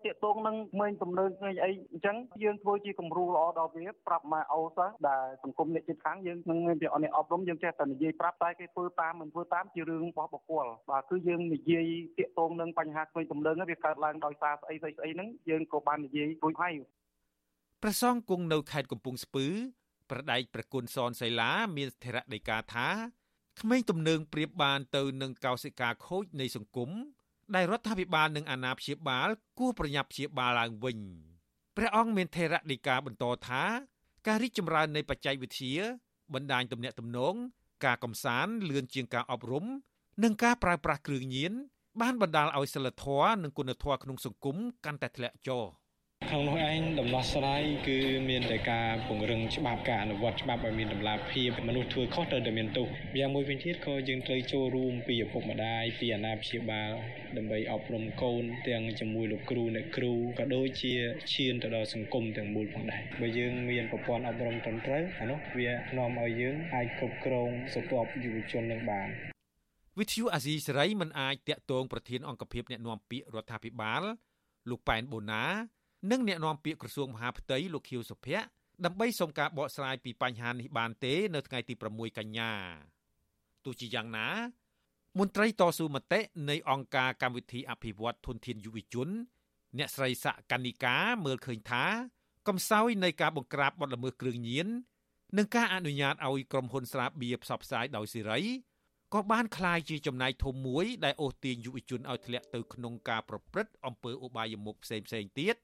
[0.06, 11.84] តាកតងនឹងក្មេងទំនើងក្មេងអីអញ្ចឹងយើងធ្វើជាគំរូល្អដល់វាប្រាប់ម៉ែអូសិស្សដែលសង្គមអ្នកជិតខាងយើងនឹងមានពីអ្នកអប់រំយើងចេះតែនិយាយប្រាប់តែគេធ្វើតាមមិនធ្វើតាមជារឿងរបស់បុគ្គលបាទគឺយើងនិយាយ
[12.18, 16.72] តាកតងនឹងបញ្ហាក្មេងទំនើងវាកើតឡើងដោយសារស្អីស្អីស្អីហ្នឹងយើងក៏បាននិយាយរួចហើយ
[17.82, 19.46] ព្រះសង្ឃគង់នៅខេត្តកំពង់ស្ពឺ
[20.10, 22.88] ប្រដែកប្រគុណសនសៃឡាមានស្ថិរដីកាថា
[23.60, 26.90] ក្មេងទំនើងប្រៀបបានទៅនឹងកោសិកាខូចនៃសង្គម
[27.54, 29.28] ដែលរដ្ឋាភិបាលនិងអាណាព្យាបាល
[29.58, 30.98] គួរប្រញាប់ព្យាបាលឡើងវិញ
[31.76, 33.62] ព្រះអង្គមានថេរដីកាបន្តថា
[34.26, 35.74] ការរីកចម្រើននៃបច្ចេកវិទ្យា
[36.34, 37.34] បណ្ដាញទំនាក់ទំនង
[37.84, 39.64] ការកំសាន្តលឿនជាងការអប់រំ
[40.22, 41.52] និងការប្រើប្រាស់គ្រឿងញៀន
[42.00, 45.64] បានបណ្ដាលឲ្យសិលធម៌និងគុណធម៌ក្នុងសង្គមកាន់តែធ្លាក់ចុះ។
[46.32, 47.98] ខាងនោះឯងដំណោះស្រាយគឺ
[48.28, 52.86] មានតែការពង្រឹងច្បាប់ការអនុវត្តច្បាប់ឲ្យមានតម្លាភាពមនុស្សធ្វើខុសត្រូវតែមានទោស
[53.18, 56.90] យ៉ាងមួយវិញទៀតក៏យើងត្រូវចូលរួមពីឪពុកម្ដាយពីអាណាព្យាបាល
[57.36, 60.94] ដើម្បីអប់រំកូនទាំងជាមួយលោកគ្រូអ្នកគ្រូក៏ដូចជា
[61.34, 69.08] ឈានទៅដល់សង្គមទាំងមូលផងដែរបើយើងមានប្រព័ន្ធអប់រំត្រឹមត្រូវអានោះវានាំឲ្យយើងអាចគ្រប់គ្រងស្រទាប់យុវជននឹងបាន
[69.98, 74.02] វិទ្យុអាស៊ីសេរីមិនអាចតាក់ទងប្រធានអង្គភិបអ្នកណែនាំពាក្យរដ្ឋាភិបាល
[74.70, 75.44] លោកប៉ែនបូណា
[76.11, 78.47] និងអ្នកនាំពាក្យក្រសួងមហាផ្ទៃលោកខៀវសុភ័ក្រ
[78.85, 82.51] ដើម្បីសុំការបកស្រាយពីបញ្ហានេះបានទេ នៅថ្ងៃទី6កញ្ញា
[83.65, 84.27] ទោះជាយ៉ាងណា
[85.19, 86.19] មន្ត្រីតស៊ូមតិ
[86.49, 89.09] នៃអង្គការកម្មវិធីអភិវឌ្ឍធនធានយុវជន
[89.77, 91.85] អ្នកស្រីសកនិកាមើលឃើញថា
[92.47, 94.67] កំសោយនៃការបង្ក្រាបបទល្មើសគ្រឿងញៀន
[95.37, 98.41] និងការអនុញ្ញាតឲ្យក្រុមហ៊ុនស្រាបៀរផ្សព្វផ្សាយដោយសេរី
[99.13, 105.07] ក៏បានคล้ายជាចំណាយធំមួយដែលអូសទាញយុវជនឲ្យធ្លាក់ទៅក្នុងការប្រព្រឹត្តអំពើឧបាយមុខផ្សេងៗ
[105.39, 105.55] ទៀត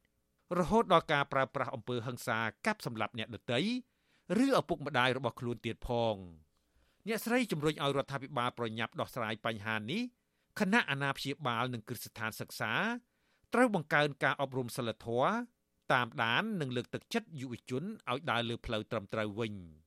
[0.58, 3.60] រហូតដល់ការប្រើប្រាស់អំពើហិង្សាកាប់សម្លាប់អ្នកដទៃ
[4.42, 6.16] ឬឪពុកម្ដាយរបស់ខ្លួនទៀតផង
[7.08, 10.02] អ្នកស្រីជំរុញឲ្យរដ្ឋាភិបាលប្រញាប់ដោះស្រាយបញ្ហានេះ
[10.60, 12.72] គណៈអាណាព្យាបាលនិងគ្រឹះស្ថានសិក្សា
[13.54, 15.30] ត្រូវបង្កើនការអប់រំសិលធម៌
[15.92, 19.54] តាមដាននិងលើកទឹកចិត្តយុវជនឲ្យដើរលើផ្លូវត្រឹមត្រូវវិញ។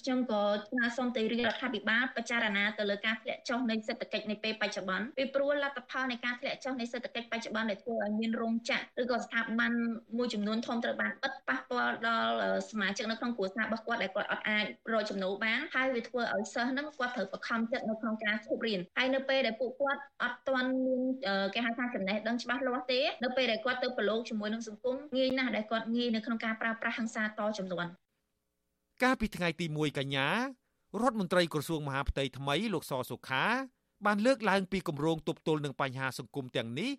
[0.00, 9.72] ខ្ញុំក៏ស្នើសុំទៅរាជរដ្ឋាភិបាលពិចារណាទៅលើការធ្លាក់ចុះនៃសេដ្ឋកិច្ចនៃពេលបច្ចុប្បន្នពីព្រោះលទ្ធផលនៃការធ្លាក់ចុះនៃសេដ្ឋកិច្ចបច្ចុប្បន្នដែលធ្វើឲ្យមានរោងចក្រឬក៏ស្ថាប័ន
[10.16, 12.34] មួយចំនួនធំត្រូវបានបិទប៉ះពាល់ដល់
[12.70, 21.00] សមាជិកនៅក្នុងគ្រួសាររបស់គាត់ដែលគាត់អត់អាចរកចំណូលបានហើយវាធ្វើឲ្យសិស្សហ្នឹងគាត់ត្រូវបខំចិត្តនៅក្នុងការឈប់រៀនហើយនៅពេលដែលពួកគាត់អត់ទាន់មាន
[21.54, 27.28] គេហៅថាចំណេះដឹងច្បាស់លាស់ទេនៅពេលដែលគាត់ទៅប្រឡូកជាមួយនឹងសង្គមងាយណាស់ដែលគាត់ងាយនៅក្នុងការប្រើប្រាស់ហិង្សាត
[27.58, 27.86] ចំនួន
[29.02, 30.28] កាលពីថ្ងៃទី1កញ្ញា
[31.02, 33.44] រដ្ឋមន្ត្រីក្រសួងមហាផ្ទៃថ្មីលោកសសុខា
[34.06, 36.90] បានលើកឡើងពីគម្រោងទប់ទល់នឹងបញ្ហាសង្គមទាំងនេះ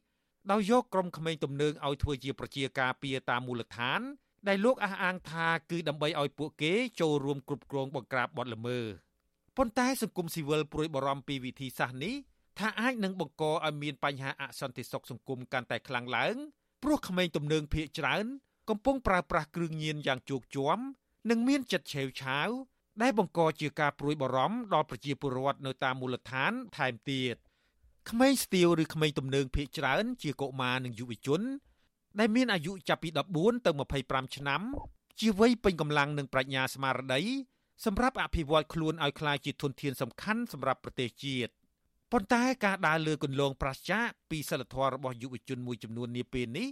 [0.52, 4.02] ដោយយកក្រុមក្មេងទំនើងឲ្យធ្វើជាប្រជាការពារតាមមូលដ្ឋាន
[4.48, 8.86] ដែលលោកអះអាងថាគឺដើម្បីឲ្យពួកគេចូលរួមគ្រប់គ្រងបង្ក្រាបបទល្មើស
[9.58, 12.16] ប៉ុន្តែសង្គមស៊ីវិលព្រួយបារម្ភពីវិធីសាស្ត្រនេះ
[12.60, 16.36] ថាអាចនឹងបង្កឲ្យមានបញ្ហាអសន្តិសុខសង្គមកាន់តែខ្លាំងឡើង
[16.84, 18.26] ព្រោះក្មេងទំនើងភៀកច្រើន
[18.70, 20.80] កំពុងប្រើប្រាស់គ្រឿងញៀនយ៉ាងជោគជាំ
[21.30, 22.50] និងមានចិត្តឆេវឆាវ
[23.02, 27.36] ដែលបង្កជាការព្រួយបារម្ភដល់ប្រជាពលរដ្ឋនៅតាមមូលដ្ឋានថែមទៀត
[28.10, 31.42] ក្មេងស្ទាវឬក្មេងទំនើងភ័យច្រើន ជាកុមារនិងយុវជន
[32.20, 33.72] ដែលមានអាយុចាប់ពី14ទៅ
[34.04, 34.62] 25ឆ្នាំ
[35.20, 37.22] ជាវ័យពេញកម្លាំងនិងប្រាជ្ញាស្មារតី
[37.86, 41.52] សម្រាប់អភិវឌ្ឍខ្លួនឲ្យក្លាយជាធនធានសំខាន់សម្រាប់ប្រទេសជាតិ
[42.12, 46.68] ប៉ុន្តែការដើរលើគន្លងប្រឆាចពីសិលធម៌របស់យុវជនមួយចំនួននាពេលនេះ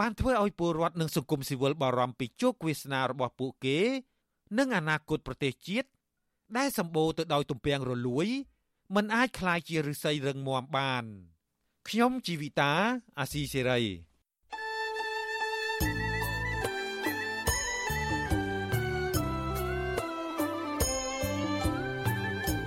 [0.00, 3.78] បានធ្វើឲ្យពលរដ្ឋនិងសង្គមស៊ីវិលបារម្ភពីជោគវាសនារបស់ពួកគេ
[4.58, 5.88] និងអនាគតប្រទេសជាតិ
[6.56, 8.26] ដែលសម្បូរទៅដោយទំពាំងរលួយ
[8.94, 11.04] មិនអាចคลายជាឫស្សីរឹងមាំបាន
[11.88, 12.72] ខ្ញុំជីវិតា
[13.18, 13.80] អាស៊ីសេរី